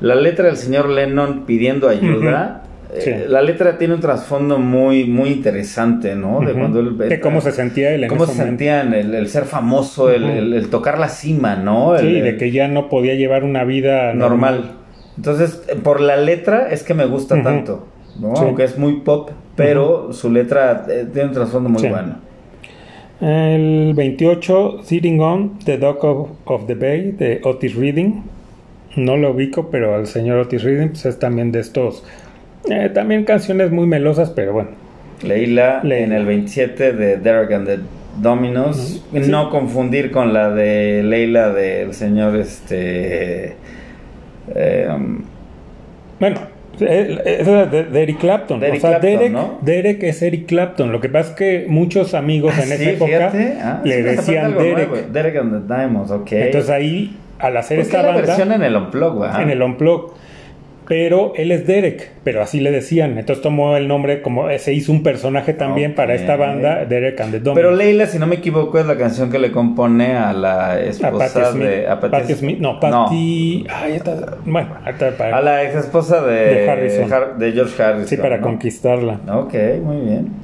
[0.00, 2.64] La letra del señor Lennon pidiendo ayuda.
[2.98, 3.10] Sí.
[3.10, 6.40] eh, la letra tiene un trasfondo muy, muy interesante, ¿no?
[6.40, 9.28] De cuando él De cómo se sentía él en cómo ese se sentían, el, el
[9.28, 11.96] ser famoso, el, el- el tocar la cima, ¿no?
[11.98, 14.72] Sí, de que ya no podía llevar una vida normal.
[15.16, 17.86] Entonces, eh, por la letra es que me gusta tanto,
[18.20, 18.36] ¿no?
[18.36, 18.42] Sí.
[18.44, 21.88] Aunque es muy pop, pero su letra eh, tiene un trasfondo muy Sí.
[21.88, 22.16] bueno.
[23.20, 28.22] El 28, Sitting on The Dock of, of the Bay de Otis Reading.
[28.96, 32.04] No lo ubico, pero el señor Otis Reading pues, es también de estos.
[32.70, 34.70] Eh, también canciones muy melosas, pero bueno.
[35.22, 36.04] Leila, Leila.
[36.04, 37.78] en el 27 de Derek and the
[38.20, 39.02] Dominos.
[39.12, 39.20] Ujú.
[39.28, 43.56] No confundir con la de Leila del señor este.
[44.54, 45.22] eh, um,
[46.18, 46.40] Bueno,
[46.80, 48.58] eh, es de, de Eric Clapton.
[48.60, 49.58] De Eric o sea, Clapton, Derek, ¿no?
[49.62, 50.90] Derek es Eric Clapton.
[50.92, 53.58] Lo que pasa es que muchos amigos ah, en esa sí, época fíjate.
[53.60, 54.88] Ah, le sí, decían Derek.
[54.90, 55.08] nuevo.
[55.12, 56.32] Derek and the Diamonds, ok.
[56.32, 58.26] Entonces ahí, al hacer ¿Por qué esta la banda.
[58.26, 60.14] versión en el Unplug, en el Unplug.
[60.92, 63.16] Pero él es Derek, pero así le decían.
[63.16, 67.18] Entonces tomó el nombre como eh, se hizo un personaje también para esta banda, Derek
[67.18, 67.54] and the Dominos.
[67.54, 70.80] Pero Leila, si no me equivoco, es la canción que le compone a la a
[70.82, 71.64] esposa Smith.
[71.66, 71.88] de.
[71.88, 72.58] A Patti Patti Smith.
[72.58, 73.66] No, Patti.
[73.70, 74.68] Ay, está- Bueno,
[75.16, 77.38] para, A la ex esposa de, De Harrison.
[77.38, 78.08] De George Harrison.
[78.08, 78.42] sí, para ¿no?
[78.42, 79.18] conquistarla.
[79.34, 80.41] Ok, muy bien.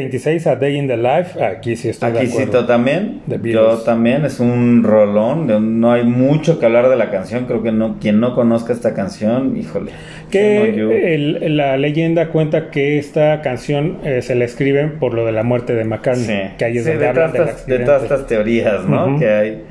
[0.00, 1.42] 26 a Day in the Life.
[1.42, 2.46] Aquí sí estoy Aquí de acuerdo.
[2.52, 3.22] cito también.
[3.26, 4.26] The Yo también.
[4.26, 5.46] Es un rolón.
[5.46, 7.46] de- No hay mucho que hablar de la canción.
[7.46, 9.92] Creo que no quien no conozca esta canción, híjole.
[10.30, 15.32] Que el- la leyenda cuenta que esta canción eh, se la escriben por lo de
[15.32, 16.26] la muerte de McCartney.
[16.26, 16.54] Sí.
[16.58, 17.84] Que ahí es Sí, donde de, hablan todas del estas, de accidente.
[17.86, 19.06] todas estas teorías, ¿no?
[19.06, 19.18] Ujú.
[19.18, 19.62] Que hay.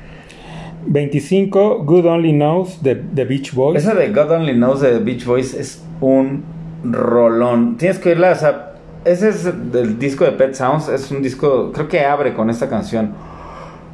[0.88, 3.84] 25 Good Only Knows de The Beach Boys.
[3.84, 6.44] Esa de God Only Knows de Beach Boys es un
[6.84, 7.78] rolón.
[7.78, 8.72] Tienes que oírla, o sea,
[9.06, 12.68] ese es del disco de Pet Sounds, es un disco, creo que abre con esta
[12.68, 13.12] canción.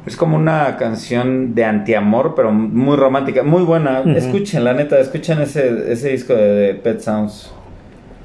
[0.04, 4.00] Es como una canción de antiamor, pero muy romántica, muy buena.
[4.16, 7.52] Escuchen, la neta, escuchen ese, ese disco de, de Pet Sounds.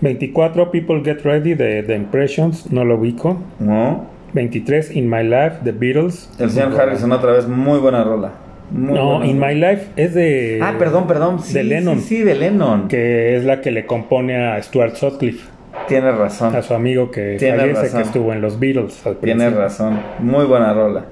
[0.02, 3.38] 24 People Get Ready de The Impressions, no lo ubico.
[3.60, 4.06] ¿No?
[4.34, 6.30] 23 In My Life, The Beatles.
[6.40, 8.32] El señor Harrison otra vez, muy buena rola.
[8.72, 9.48] Muy No, In rola.
[9.48, 10.60] My Life es de.
[10.62, 11.40] Ah, perdón, perdón.
[11.42, 12.00] Sí, de Lennon.
[12.00, 12.88] Sí, sí, de Lennon.
[12.88, 15.48] Que es la que le compone a Stuart Sutcliffe,
[15.88, 16.56] Tienes razón.
[16.56, 18.02] a su amigo que fallece, razón.
[18.02, 20.00] que estuvo en los Beatles al Tienes razón.
[20.20, 21.06] Muy buena rola.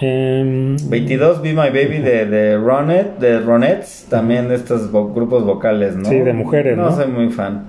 [0.00, 5.44] Em, 22, Be My Baby de, de Ronet, de Ronettes, también de estos vo- grupos
[5.44, 6.06] vocales, ¿no?
[6.06, 6.84] Sí, de mujeres, ¿no?
[6.90, 7.64] No soy muy fan.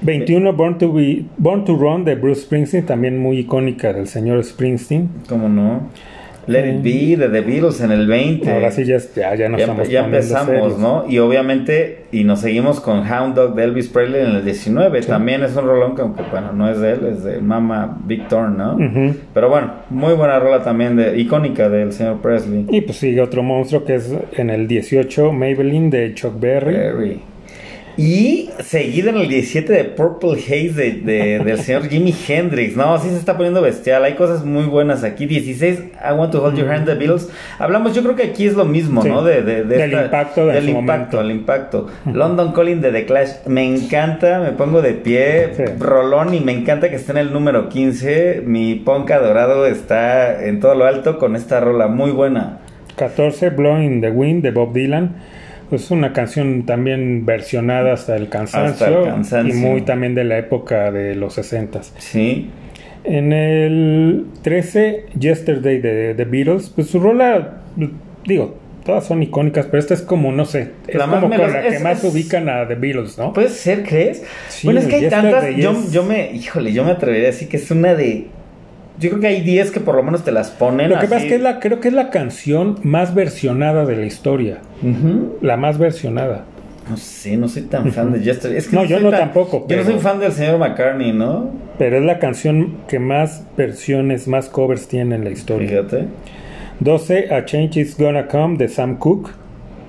[0.00, 4.42] 21 Born to, Be, Born to Run de Bruce Springsteen, también muy icónica del señor
[4.42, 5.08] Springsteen.
[5.28, 5.88] ¿Cómo no?
[6.48, 8.50] Let It Be de The Beatles en el 20.
[8.50, 10.78] Ahora sí ya, ya, ya nos ya, estamos ya poniendo empezamos, serios.
[10.78, 11.04] ¿no?
[11.08, 15.02] Y obviamente, y nos seguimos con Hound Dog de Elvis Presley en el 19.
[15.02, 15.08] Sí.
[15.08, 18.48] También es un rolón que, aunque bueno, no es de él, es de Mama Victor,
[18.50, 18.74] ¿no?
[18.74, 19.14] Ujú.
[19.34, 22.66] Pero bueno, muy buena rola también, de icónica del señor Presley.
[22.70, 26.74] Y pues sigue otro monstruo que es en el 18 Maybelline de Chuck Berry.
[26.74, 27.20] Berry.
[27.98, 32.76] Y seguido en el 17 de Purple Haze de, de- del señor Jimi Hendrix.
[32.76, 34.04] No, sí se está poniendo bestial.
[34.04, 35.26] Hay cosas muy buenas aquí.
[35.26, 37.28] 16, I Want to Hold Your Hand, The Beatles.
[37.58, 39.08] Hablamos, yo creo que aquí es lo mismo, Sí.
[39.08, 39.24] ¿no?
[39.24, 41.88] De, de- de Del impacto de Del impacto, el impacto.
[42.06, 43.30] London Calling de The Clash.
[43.46, 45.48] Me encanta, me pongo de pie.
[45.56, 45.64] Sí.
[45.80, 48.42] Rolón y me encanta que esté en el número 15.
[48.46, 51.88] Mi ponca dorado está en todo lo alto con esta rola.
[51.88, 52.58] Muy buena.
[52.94, 55.16] 14 Blowing in the Wind de Bob Dylan.
[55.70, 59.54] Es una canción también versionada hasta el cansancio, Hasta el cansancio.
[59.54, 62.50] y muy también de la época de los 60 Sí.
[63.04, 67.58] En el 13, Yesterday de The Beatles, pues su rola,
[68.26, 71.52] digo, todas son icónicas, pero esta es como, no sé, es La más como con
[71.52, 73.32] la que es- más ubican a The Beatles, ¿no?
[73.32, 74.24] Puede ser, ¿crees?
[74.48, 75.54] Sí, bueno, es que hay tantas.
[75.56, 78.26] Yo, yo me, híjole, yo me atrevería a decir que es una de.
[79.00, 80.90] Yo creo que hay 10 que por lo menos te las ponen.
[80.90, 83.96] Lo que pasa es que es la, creo que es la canción más versionada de
[83.96, 84.58] la historia,
[85.40, 86.44] la más versionada.
[86.90, 88.56] No sé, no soy tan fan de Yesterday.
[88.58, 91.50] Es que No, yo no tan- tampoco, Yo no soy fan del señor McCartney, ¿no?
[91.78, 95.68] Pero es la canción que más versiones, más covers tiene en la historia.
[95.68, 96.06] Fíjate.
[96.80, 99.30] 12, A Change Is Gonna Come de Sam Cooke.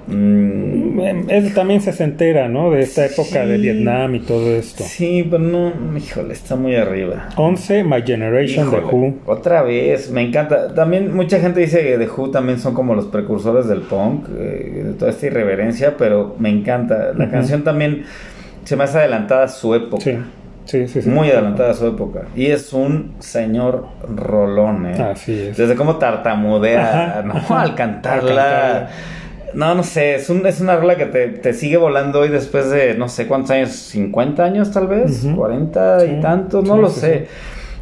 [0.09, 2.71] Mm, Es también se entera, ¿no?
[2.71, 3.57] De esta época de.
[3.57, 4.83] Vietnam y todo esto.
[4.83, 7.29] sí, pero no, híjole, está muy arriba.
[7.35, 9.13] 11, My Generation de Híjole, Who.
[9.25, 10.73] Otra vez, me encanta.
[10.73, 14.81] También mucha gente dice que The Who también son como los precursores del punk, eh,
[14.85, 17.13] de toda esta irreverencia, pero me encanta.
[17.15, 18.03] La canción también
[18.63, 20.03] se me hace adelantada a su época.
[20.03, 20.17] Sí,
[20.65, 21.01] sí, sí.
[21.01, 21.09] sí.
[21.09, 22.23] Muy adelantada a su época.
[22.35, 23.85] Y es un señor
[24.15, 25.01] rolón, ¿eh?
[25.01, 25.57] Así es.
[25.57, 27.33] Desde cómo tartamudea, Ajá, ¿no?
[27.33, 27.61] ajá.
[27.61, 28.21] Al cantarla.
[28.21, 28.89] Al cantarla.
[29.53, 32.69] No, no sé, es, un, es una rola que te, te sigue volando hoy después
[32.69, 35.35] de no sé cuántos años, 50 años tal vez, Ujú.
[35.37, 37.27] 40 Sí, y tantos, no sí, lo sí, sé.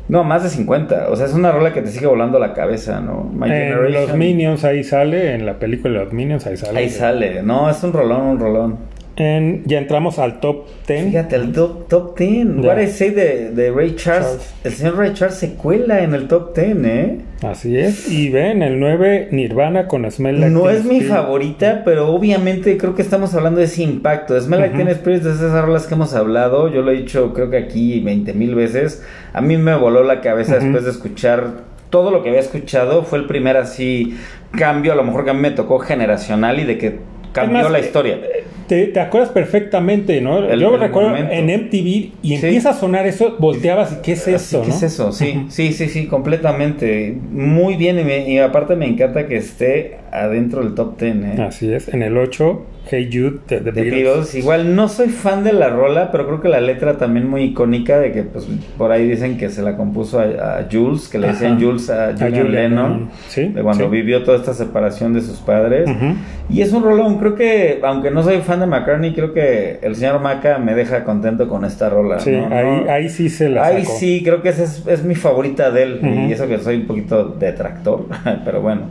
[0.10, 1.10] No, más de 50.
[1.10, 3.30] O sea, es una rola que te sigue volando la cabeza, ¿no?
[3.34, 6.80] My En los Minions ahí sale, en la película de los Minions ahí sale.
[6.80, 7.44] Ahí sale.
[7.44, 8.78] No, es un rolón, un rolón.
[9.18, 11.06] En- ya entramos al top 10.
[11.08, 12.48] Fíjate, el top, top 10.
[12.62, 12.68] Ya.
[12.70, 14.28] What I say de, de Ray Charles.
[14.30, 14.54] Charles.
[14.64, 17.18] El señor Ray Charles se cuela en el top 10, ¿eh?
[17.44, 18.12] Así es.
[18.12, 21.14] Y ven, el 9, Nirvana con Smell Like No es mi Spirit.
[21.14, 24.40] favorita, pero obviamente creo que estamos hablando de ese impacto.
[24.40, 24.84] Smell Like Ujú.
[24.86, 26.68] Teen Spirit es de esas rolas que hemos hablado.
[26.74, 29.04] Yo lo he dicho creo que aquí 20 mil veces.
[29.34, 33.04] A mí me voló la cabeza después de escuchar todo lo que había escuchado.
[33.04, 34.18] Fue el primer así
[34.58, 37.00] cambio, a lo mejor que a mí me tocó generacional y de que
[37.34, 38.18] cambió Además, la eh, historia.
[38.68, 40.40] Te, te acuerdas perfectamente, ¿no?
[40.40, 41.32] El- Yo el recuerdo momento.
[41.34, 44.74] en MTV y empieza a sonar eso, volteabas y ¿qué es Así eso, que no?
[44.74, 45.12] es eso?
[45.12, 47.18] Sí, sí, sí, sí, completamente.
[47.32, 51.16] Muy bien y, me- y aparte me encanta que esté adentro del top 10.
[51.16, 51.42] ¿eh?
[51.42, 51.88] Así es.
[51.94, 54.04] En el 8, Hey Jude de The The Beatles.
[54.04, 54.36] Beatles.
[54.36, 58.00] Igual no soy fan de la rola, pero creo que la letra también muy icónica
[58.00, 58.48] de que pues
[58.78, 60.24] por ahí dicen que se la compuso a,
[60.60, 61.66] a Jules, que le decían Ajá.
[61.66, 63.10] Jules a Julian Lennon.
[63.28, 63.90] Sí, de cuando sí.
[63.92, 65.90] vivió toda esta separación de sus padres.
[65.90, 66.16] Ujú.
[66.50, 69.96] Y es un rolón, creo que aunque no soy fan de McCartney, creo que el
[69.96, 72.20] señor Maca me deja contento con esta rola.
[72.20, 72.48] Sí, ¿no?
[72.56, 73.98] ahí, No- ahí sí se la Ahí sacó.
[73.98, 76.00] sí, creo que esa es, es mi favorita de él.
[76.30, 78.06] Y eso que soy un poquito detractor,
[78.46, 78.82] pero bueno,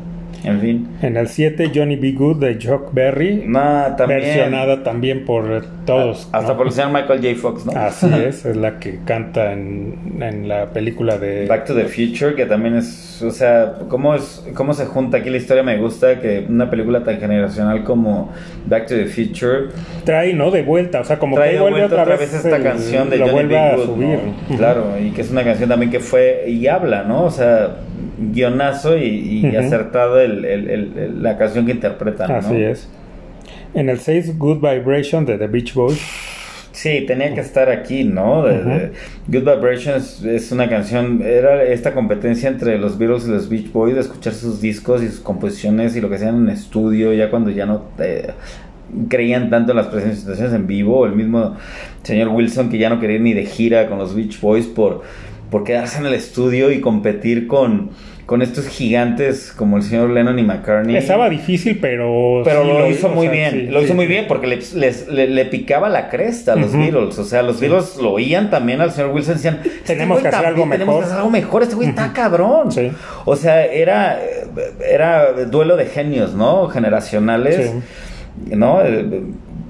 [0.47, 0.89] en fin.
[1.03, 2.13] En el 7, Johnny B.
[2.13, 3.45] Good de Chuck Berry.
[3.47, 3.61] No,
[3.97, 4.21] también.
[4.21, 6.29] Versionada también por todos.
[6.33, 6.57] Hasta ¿no?
[6.57, 7.35] por el señor Michael J.
[7.41, 7.73] Fox, ¿no?
[7.73, 11.47] Así es, es la que canta en, en la película de...
[11.47, 15.31] Back to the Future, que también es, o sea, cómo, es, cómo se junta aquí
[15.31, 18.33] la historia, me gusta que una película tan generacional como
[18.67, 19.69] Back to the Future
[20.05, 20.51] Trae, ¿no?
[20.51, 23.11] De vuelta, o sea, como trae que de vuelve vuelta otra vez, esta el- canción
[23.11, 23.59] de Johnny B.
[23.59, 24.19] a Good, subir.
[24.49, 24.57] ¿no?
[24.57, 27.25] Claro, y que es una canción también que fue, y habla, ¿no?
[27.25, 27.77] O sea,
[28.19, 32.37] guionazo y, acertado el, el- el- el- la canción que interpretan, ¿no?
[32.37, 32.89] Así es.
[33.75, 36.01] En el 6, Good Vibration de The Beach Boys.
[36.73, 38.45] Sí, tenía que estar aquí, ¿no?
[38.45, 38.69] De- Ujú.
[38.69, 38.93] de-
[39.29, 43.95] Good Vibrations es una canción, era esta competencia entre los Beatles y los Beach Boys
[43.95, 47.51] de escuchar sus discos y sus composiciones y lo que hacían en estudio, ya cuando
[47.51, 48.29] ya no eh,
[49.09, 51.57] creían tanto en las presentaciones en vivo, el mismo
[52.03, 55.03] señor Wilson que ya no quería ir ni de gira con los Beach Boys por,
[55.51, 57.91] por quedarse en el estudio y competir con,
[58.27, 60.97] con estos gigantes como el señor Lennon y McCartney.
[60.97, 62.43] Estaba difícil, pero...
[62.45, 63.95] Pero sí lo, hizo muy sea, bien, sí, lo hizo sí.
[63.95, 66.73] muy bien porque le, les- le- le picaba la cresta a los.
[66.73, 67.17] Beatles.
[67.19, 69.35] O sea, los Beatles lo oían también al señor Wilson.
[69.35, 71.01] Decían: "Este Tenemos que hacer también algo Tenemos mejor".
[71.03, 71.63] que hacer algo mejor.
[71.63, 72.69] Este güey está cabrón.
[73.25, 74.21] O sea, era,
[74.85, 76.67] era duelo de genios, ¿no?
[76.69, 77.73] Generacionales.
[78.51, 78.81] ¿No?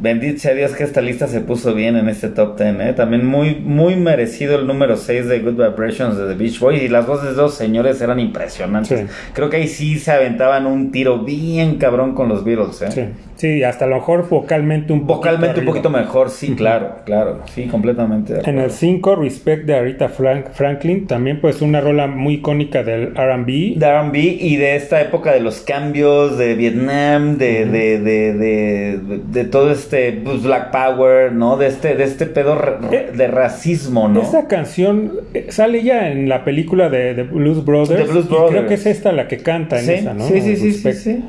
[0.06, 2.92] Bendito sea Dios que esta lista se puso bien en este top 10, ¿eh?
[2.92, 6.80] También muy, muy merecido el número 6 de Good Vibrations de The Beach Boys.
[6.80, 9.00] Y las voces de dos señores eran impresionantes.
[9.00, 9.06] Sí.
[9.32, 12.90] Creo que ahí sí se aventaban un tiro bien cabrón con los Beatles, ¿eh?
[12.92, 13.02] Sí,
[13.36, 17.40] sí, hasta a lo mejor vocalmente un poquito Vocalmente un poquito mejor, sí, claro, claro,
[17.54, 18.32] sí, completamente.
[18.34, 18.70] En el acuerdo.
[18.70, 23.74] 5, Respect de Aretha Frank- Franklin, también pues una rola muy icónica del R&B.
[23.76, 28.98] De R&B y de esta época de los cambios de Vietnam, de, de, de, de,
[28.98, 31.56] de- de todo este pues, Black Power, ¿no?
[31.56, 32.56] De este, de este pedo
[32.90, 34.20] Eh, de racismo, ¿no?
[34.22, 38.06] Esta canción eh, sale ya en la película de, Blues Brothers.
[38.06, 38.68] The Blues y creo Brothers.
[38.68, 40.24] que es esta la que canta en sí, esa, ¿no?
[40.26, 41.24] sí, sí, sí, sí, sí.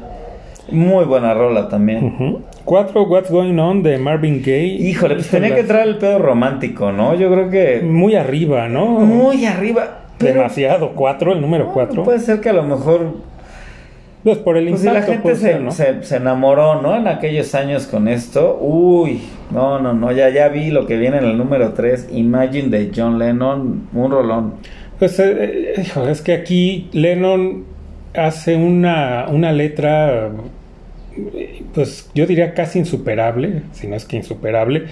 [0.69, 2.39] Muy buena rola también.
[2.65, 4.75] Cuatro, What's Going On de Marvin Gaye.
[4.79, 7.15] Híjole, pues tenía que traer el pedo romántico, ¿no?
[7.15, 8.85] Yo creo que Muy arriba, ¿no?
[8.85, 9.99] muy arriba.
[10.17, 10.91] pero- Demasiado.
[10.95, 12.03] Cuatro, el número Bueno, cuatro.
[12.03, 13.27] Puede ser que a lo mejor.
[14.23, 15.71] Pues por el Pues si la impacto, gente se, ser, ¿no?
[15.71, 16.97] se, se enamoró, ¿no?
[16.97, 18.57] En aquellos años con esto.
[18.59, 22.09] Uy, no, no, no, ya, ya vi lo que viene en el número 3.
[22.11, 24.55] Imagine de John Lennon, un rolón.
[24.99, 27.63] Pues eh, eh, hijo, es que aquí Lennon
[28.17, 30.29] hace una, una letra,
[31.73, 34.85] pues yo diría casi insuperable, si no es que insuperable,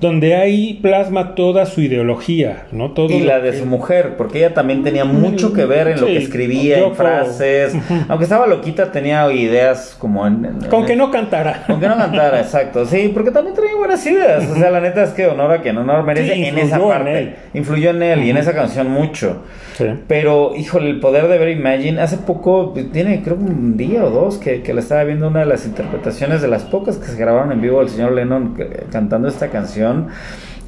[0.00, 2.92] donde ahí plasma toda su ideología, ¿no?
[2.92, 6.00] Todo Y la de que- su mujer, porque ella también tenía mucho que ver en
[6.00, 7.76] lo que escribía, en frases.
[8.08, 10.44] Aunque estaba loquita, tenía ideas como en...
[10.44, 11.64] en- Con que no cantara.
[11.66, 12.86] Con que no cantara, exacto.
[12.86, 14.48] Sí, porque también traía buenas ideas.
[14.50, 17.18] O sea, la neta es que honor a quien honor merece Sí, en esa parte.
[17.18, 17.34] él.
[17.54, 19.42] Influyó en él y en esa canción mucho.
[19.76, 19.84] Sí.
[20.08, 24.38] Pero, híjole, el poder de ver Imagine, hace poco, tiene creo un día o dos
[24.38, 27.52] que, que le estaba viendo una de las interpretaciones de las pocas que se grabaron
[27.52, 29.89] en vivo del señor Lennon que- cantando esta canción.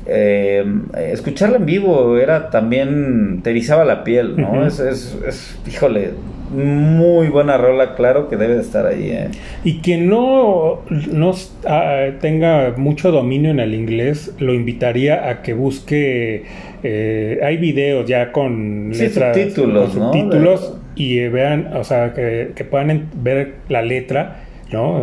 [0.05, 0.65] Eh,
[1.13, 4.67] escucharla en vivo era también, te erizaba la piel, ¿no?
[4.67, 6.11] Es, es, es, híjole,
[6.51, 9.29] muy buena rola, claro que debe de estar ahí, ¿eh?
[9.63, 11.33] Y quien no, no
[11.67, 16.45] ah, tenga mucho dominio en el inglés, lo invitaría a que busque.
[16.83, 20.13] eh, hay videos ya con Sí, letras, subtítulos, con ¿no?
[20.13, 24.43] subtítulos y eh, vean, o sea, que, que puedan ver la letra,
[24.73, 25.01] ¿no?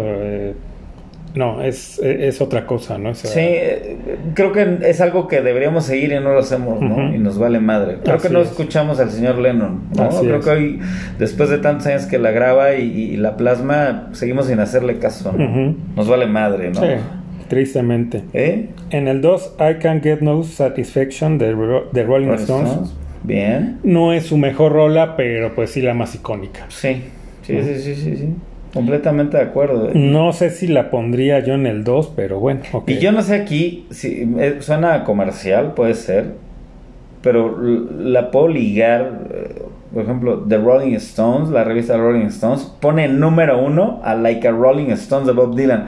[1.39, 3.11] No, es, es otra cosa, ¿no?
[3.11, 3.97] O sea, Sí,
[4.33, 7.13] creo que es algo que deberíamos seguir y no lo hacemos, ¿no?
[7.15, 7.99] Y nos vale madre.
[8.03, 8.49] Creo Así que no es.
[8.49, 10.03] escuchamos al señor Lennon, ¿no?
[10.03, 10.45] Así creo es.
[10.45, 10.79] que hoy,
[11.17, 15.31] después de tantos años que la graba y, y la plasma, seguimos sin hacerle caso,
[15.31, 15.75] ¿no?
[15.95, 16.81] Nos vale madre, ¿no?
[16.81, 16.87] sí,
[17.47, 18.23] tristemente.
[18.33, 18.69] ¿Eh?
[18.89, 22.31] En el 2, I Can't Get No Satisfaction de, Ro- de Rolling.
[22.33, 22.93] Stones.
[23.23, 23.79] Bien.
[23.83, 26.65] No es su mejor rola, pero pues sí la más icónica.
[26.69, 27.01] Sí,
[27.43, 28.33] sí, sí, sí, sí, sí.
[28.73, 29.89] Completamente de acuerdo.
[29.93, 32.61] No sé si la pondría yo en el 2, pero bueno.
[32.85, 36.33] Y yo no sé aquí, si eh, suena comercial, puede ser,
[37.21, 39.63] pero la puedo ligar, eh,
[39.93, 44.51] por ejemplo, The Rolling Stones, la revista Rolling Stones, pone número uno a Like a
[44.51, 45.87] Rolling Stones de Bob Dylan.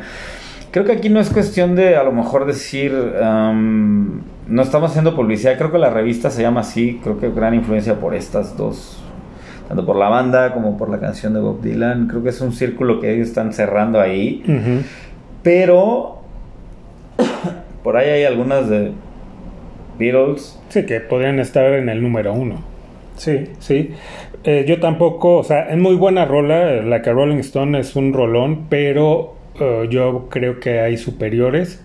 [0.71, 5.15] Creo que aquí no es cuestión de a lo mejor decir, am, no estamos haciendo
[5.15, 9.00] publicidad, creo que la revista se llama así, creo que gran influencia por estas dos,
[9.71, 12.51] tanto por la banda como por la canción de Bob Dylan, creo que es un
[12.51, 14.43] círculo que ellos están cerrando ahí.
[15.43, 16.19] Pero
[17.83, 18.91] por ahí hay algunas de
[19.97, 20.59] Beatles.
[20.67, 22.55] Sí, que podrían estar en el número uno.
[23.15, 23.91] Sí, sí.
[24.43, 28.11] Eh, yo tampoco, o sea, es muy buena rola, la que Rolling Stone es un
[28.11, 31.81] rolón, pero eh, yo creo que hay superiores.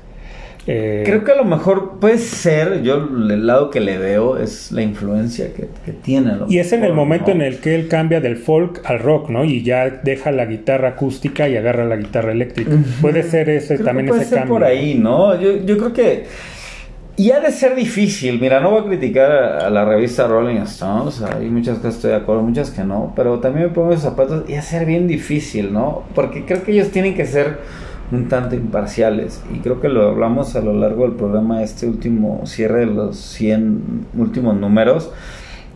[0.68, 4.72] Eh, Creo que a lo mejor puede ser, yo el lado que le veo es
[4.72, 6.34] la influencia que, que tiene.
[6.36, 9.30] lo Y es en el momento en el que él cambia del folk al rock,
[9.30, 9.44] ¿no?
[9.44, 12.76] Y ya deja la guitarra acústica y agarra la guitarra eléctrica.
[13.00, 14.54] Puede ser ese Creo también que puede ese ser cambio.
[14.54, 15.40] por ahí, ¿no?
[15.40, 16.24] Yo, yo creo que...
[17.18, 20.58] Y ha de ser difícil, mira, no voy a criticar a, a la revista Rolling
[20.62, 24.02] Stones, hay muchas que estoy de acuerdo, muchas que no, pero también me pongo esos
[24.04, 26.02] zapatos y ha de ser bien difícil, ¿no?
[26.14, 27.56] Porque creo que ellos tienen que ser
[28.12, 32.42] un tanto imparciales y creo que lo hablamos a lo largo del programa, este último
[32.46, 35.10] cierre de los 100 últimos números.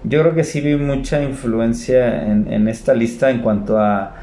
[0.05, 4.15] Yo creo que sí vi mucha influencia en, en esta lista en cuanto a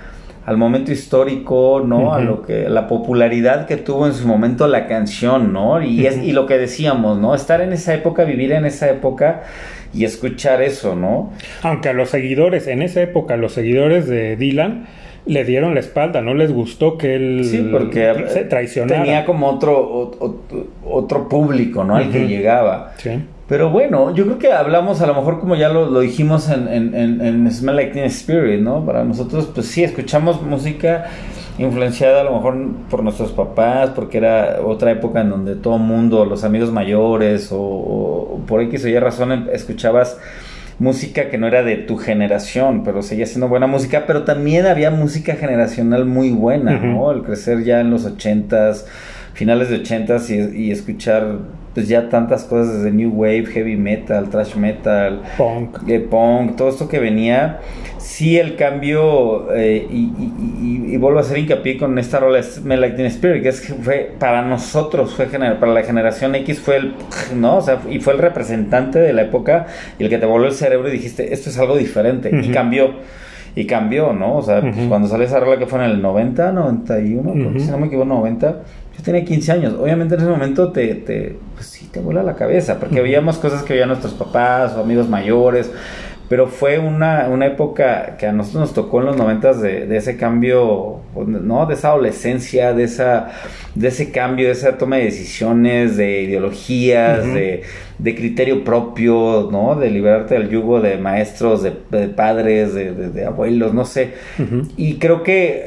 [0.47, 2.13] al momento histórico, ¿no?
[2.13, 5.83] A lo que la popularidad que tuvo en su momento la canción, ¿no?
[5.83, 7.35] Y es y lo que decíamos, ¿no?
[7.35, 9.43] Estar en esa época, vivir en esa época
[9.93, 11.33] y escuchar eso, ¿no?
[11.63, 14.85] Aunque a los seguidores, en esa época, los seguidores de Dylan
[15.27, 19.03] le dieron la espalda, no les gustó que él Sí, porque se traicionara.
[19.03, 20.11] tenía como otro
[20.85, 21.95] otro público, ¿no?
[21.95, 22.93] Al que llegaba.
[22.97, 23.11] Sí.
[23.47, 26.67] Pero bueno, yo creo que hablamos a lo mejor como ya lo, lo dijimos en,
[26.67, 28.85] en, en, en Smell Like Teen Spirit, ¿no?
[28.85, 31.05] Para nosotros, pues sí, escuchamos música
[31.57, 32.57] influenciada a lo mejor
[32.89, 37.57] por nuestros papás, porque era otra época en donde todo mundo, los amigos mayores o,
[37.59, 40.19] o por X o Y razón escuchabas
[40.79, 44.91] música que no era de tu generación, pero seguía siendo buena música, pero también había
[44.91, 46.77] música generacional muy buena.
[46.79, 47.11] ¿no?
[47.11, 48.85] El crecer ya en los ochentas,
[49.33, 51.39] finales de ochentas y, y escuchar
[51.77, 55.77] pues ya tantas cosas desde New Wave, Heavy Metal, Thrash Metal, Punk.
[55.87, 57.59] eh, punk, todo esto que venía,
[57.99, 60.33] sí el cambio, eh, y, y,
[60.89, 63.73] y- y vuelvo a hacer hincapié con esta rola Like Teen Spirit, que es que
[63.73, 66.93] fue, para nosotros, fue gener- para la generación X fue el,
[67.35, 67.57] ¿no?
[67.57, 69.67] O sea, y fue el representante de la época
[69.99, 72.91] y el que te volvió el cerebro y dijiste, esto es algo diferente, y cambió.
[73.55, 74.35] Y cambió, ¿no?
[74.37, 77.59] O sea, pues, cuando salió esa rola que fue en el 90, 91, creo que
[77.59, 78.61] si no me equivoco, 90, yo
[79.07, 79.73] tenía 15 años.
[79.79, 83.63] Obviamente en ese momento te, te pues sí, te vuela la cabeza, porque veíamos cosas
[83.63, 85.71] que veían nuestros papás o amigos mayores,
[86.27, 89.95] pero fue una, una época que a nosotros nos tocó en los noventas de, de
[89.95, 91.65] ese cambio, ¿no?
[91.67, 93.29] De esa adolescencia, de esa,
[93.75, 97.61] de ese cambio, de esa toma de decisiones, de ideologías, de,
[97.97, 99.75] de criterio propio, ¿no?
[99.75, 104.15] De liberarte del yugo de maestros, de, de padres, de, abuelos, no sé.
[104.75, 105.65] Y creo que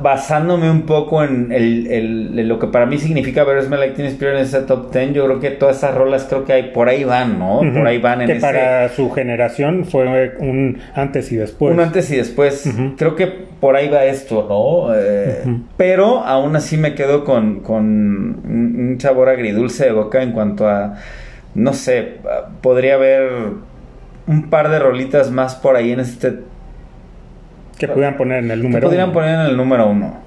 [0.00, 3.94] basándome un poco en, el, el- en lo que para mí significa ver Smell Like
[3.96, 6.62] Teen Spirit en ese top 10, yo creo que todas esas rolas creo que hay
[6.70, 7.60] por ahí van, ¿no?
[7.74, 11.74] Por ahí van en que ese para su generación fue un antes y después.
[11.74, 12.68] un antes y después.
[12.96, 14.94] Creo que por ahí va esto, ¿no?
[14.94, 15.42] Eh.
[15.76, 20.68] Pero aún así me quedo con, con un un sabor agridulce de boca en cuanto
[20.68, 20.94] a,
[21.54, 22.14] no sé,
[22.60, 23.30] podría haber
[24.26, 26.34] un par de rolitas más por ahí en este...
[27.78, 29.12] que pudieran poner en el número podrían uno.
[29.14, 30.22] poner en el número uno.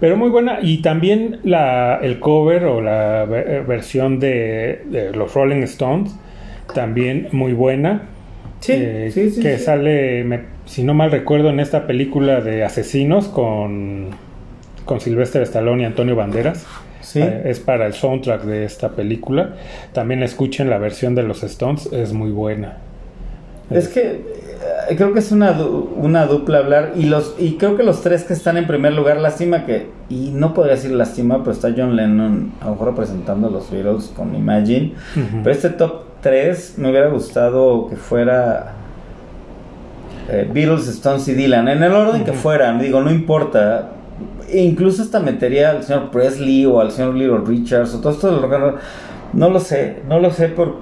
[0.00, 0.58] Pero muy buena.
[0.62, 6.14] Y también la, el cover o la eh, versión de, de los Rolling Stones,
[6.74, 8.02] también muy buena.
[8.60, 9.64] Sí, Eh, sí, sí, Que sí.
[9.64, 14.10] sale, me- si no mal recuerdo, en esta película de Asesinos con,
[14.84, 16.66] con Sylvester Stallone y Antonio Banderas.
[17.00, 17.20] Sí.
[17.20, 19.54] Eh, es para el soundtrack de esta película.
[19.92, 22.76] También escuchen la versión de los Stones, es muy buena.
[23.70, 24.20] Es que
[24.96, 28.24] creo que es una, du- una dupla hablar y los y creo que los tres
[28.24, 31.94] que están en primer lugar, lástima que y no podría decir lástima, pero está John
[31.96, 34.94] Lennon a lo mejor representando a los Beatles con Imagine,
[35.44, 38.72] pero este top 3 me hubiera gustado que fuera
[40.28, 43.90] eh, Beatles, Stones y Dylan, en el orden que fueran, digo, no importa.
[44.50, 48.30] E incluso hasta metería al señor Presley o al señor Little Richards o todo esto
[48.32, 48.76] del rock.
[49.34, 50.76] No lo sé, no lo sé por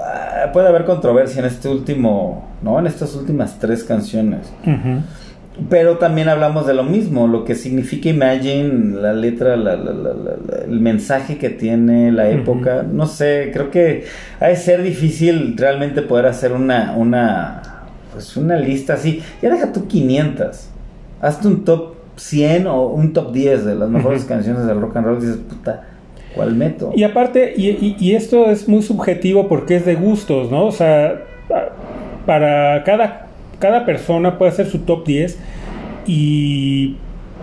[0.00, 2.78] ah, puede haber controversia en este último, ¿no?
[2.78, 4.52] En estas últimas tres canciones.
[5.68, 10.64] Pero también hablamos de lo mismo, lo que significa Imagine, la letra, la- la- la-
[10.64, 14.04] el mensaje que tiene, la época, no sé, creo que
[14.38, 17.62] ha de ser difícil realmente poder hacer una, una,
[18.12, 19.20] pues una lista así.
[19.42, 20.68] Ya deja tú 500,
[21.20, 25.06] hazte un top 100 o un top 10 de las mejores canciones del rock and
[25.06, 25.84] roll y dices, puta,
[26.36, 26.92] ¿cuál meto?
[26.94, 30.66] Y aparte, y, y- y esto es muy subjetivo porque es de gustos, ¿no?
[30.66, 31.20] O sea,
[32.28, 35.38] para cada, cada persona puede hacer su top 10
[36.06, 36.96] y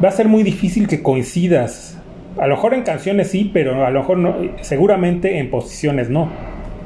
[0.03, 1.99] va a ser muy difícil que coincidas.
[2.38, 6.29] A lo mejor en canciones sí, pero a lo mejor no, seguramente en posiciones no.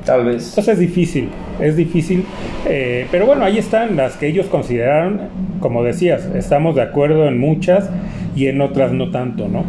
[0.05, 0.47] Tal vez.
[0.47, 1.27] Entonces es difícil,
[1.59, 2.23] es difícil.
[2.69, 5.19] eh, pero bueno, ahí están las que ellos consideraron,
[5.59, 7.89] como decías, estamos de acuerdo en muchas
[8.33, 9.65] y en otras no tanto, ¿no?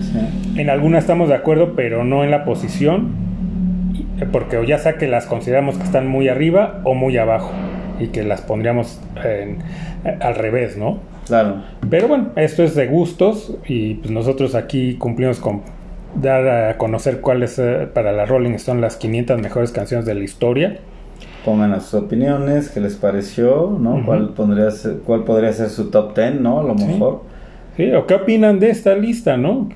[0.00, 0.58] Sí.
[0.58, 3.26] En algunas estamos de acuerdo, pero no en la posición,
[4.32, 7.52] porque ya sea que las consideramos que están muy arriba o muy abajo,
[8.00, 9.58] y que las pondríamos en-
[10.20, 10.98] al revés, ¿no?
[11.26, 11.56] Claro.
[11.90, 15.62] Pero bueno, esto es de gustos, y pues nosotros aquí cumplimos con
[16.14, 20.24] dar a conocer cuáles eh, para la Rolling Stone las 500 mejores canciones de la
[20.24, 20.78] historia.
[21.44, 24.02] Pongan sus opiniones, qué les pareció, ¿no?
[24.04, 26.60] ¿Cuál, pondría ser- ¿Cuál podría ser su top 10, ¿no?
[26.60, 27.22] A lo mejor.
[27.76, 27.92] ¿Sí?
[27.92, 29.68] ¿O qué opinan de esta lista, no?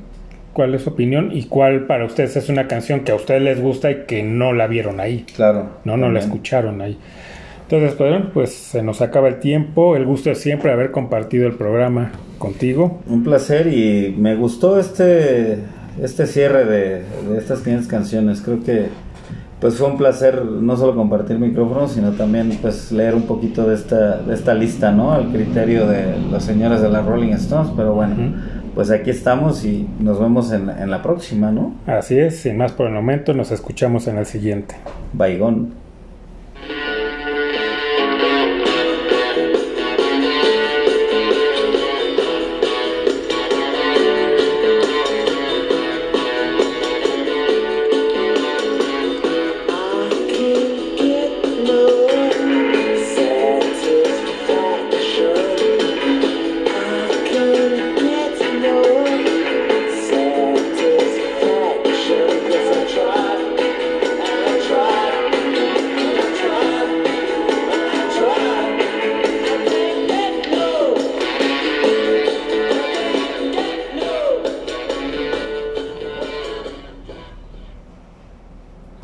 [0.52, 1.30] ¿Cuál es su opinión?
[1.32, 4.52] ¿Y cuál para ustedes es una canción que a ustedes les gusta y que no
[4.52, 5.24] la vieron ahí?
[5.36, 5.66] Claro.
[5.84, 6.98] No, no la escucharon ahí.
[7.70, 9.94] Entonces, pues, pues se nos acaba el tiempo.
[9.94, 12.98] El gusto es siempre haber compartido el programa contigo.
[13.06, 15.58] Un placer y me gustó este,
[16.02, 18.40] este cierre de, de estas 500 canciones.
[18.40, 18.88] Creo que
[19.60, 23.76] pues fue un placer no solo compartir micrófonos, sino también pues leer un poquito de
[23.76, 25.12] esta, de esta lista, ¿no?
[25.12, 27.70] Al criterio de los señores de las Rolling Stones.
[27.76, 28.34] Pero bueno, Ujú.
[28.74, 31.74] pues aquí estamos y nos vemos en, en la próxima, ¿no?
[31.86, 34.74] Así es, sin más por el momento, nos escuchamos en el siguiente.
[35.12, 35.89] Baigón.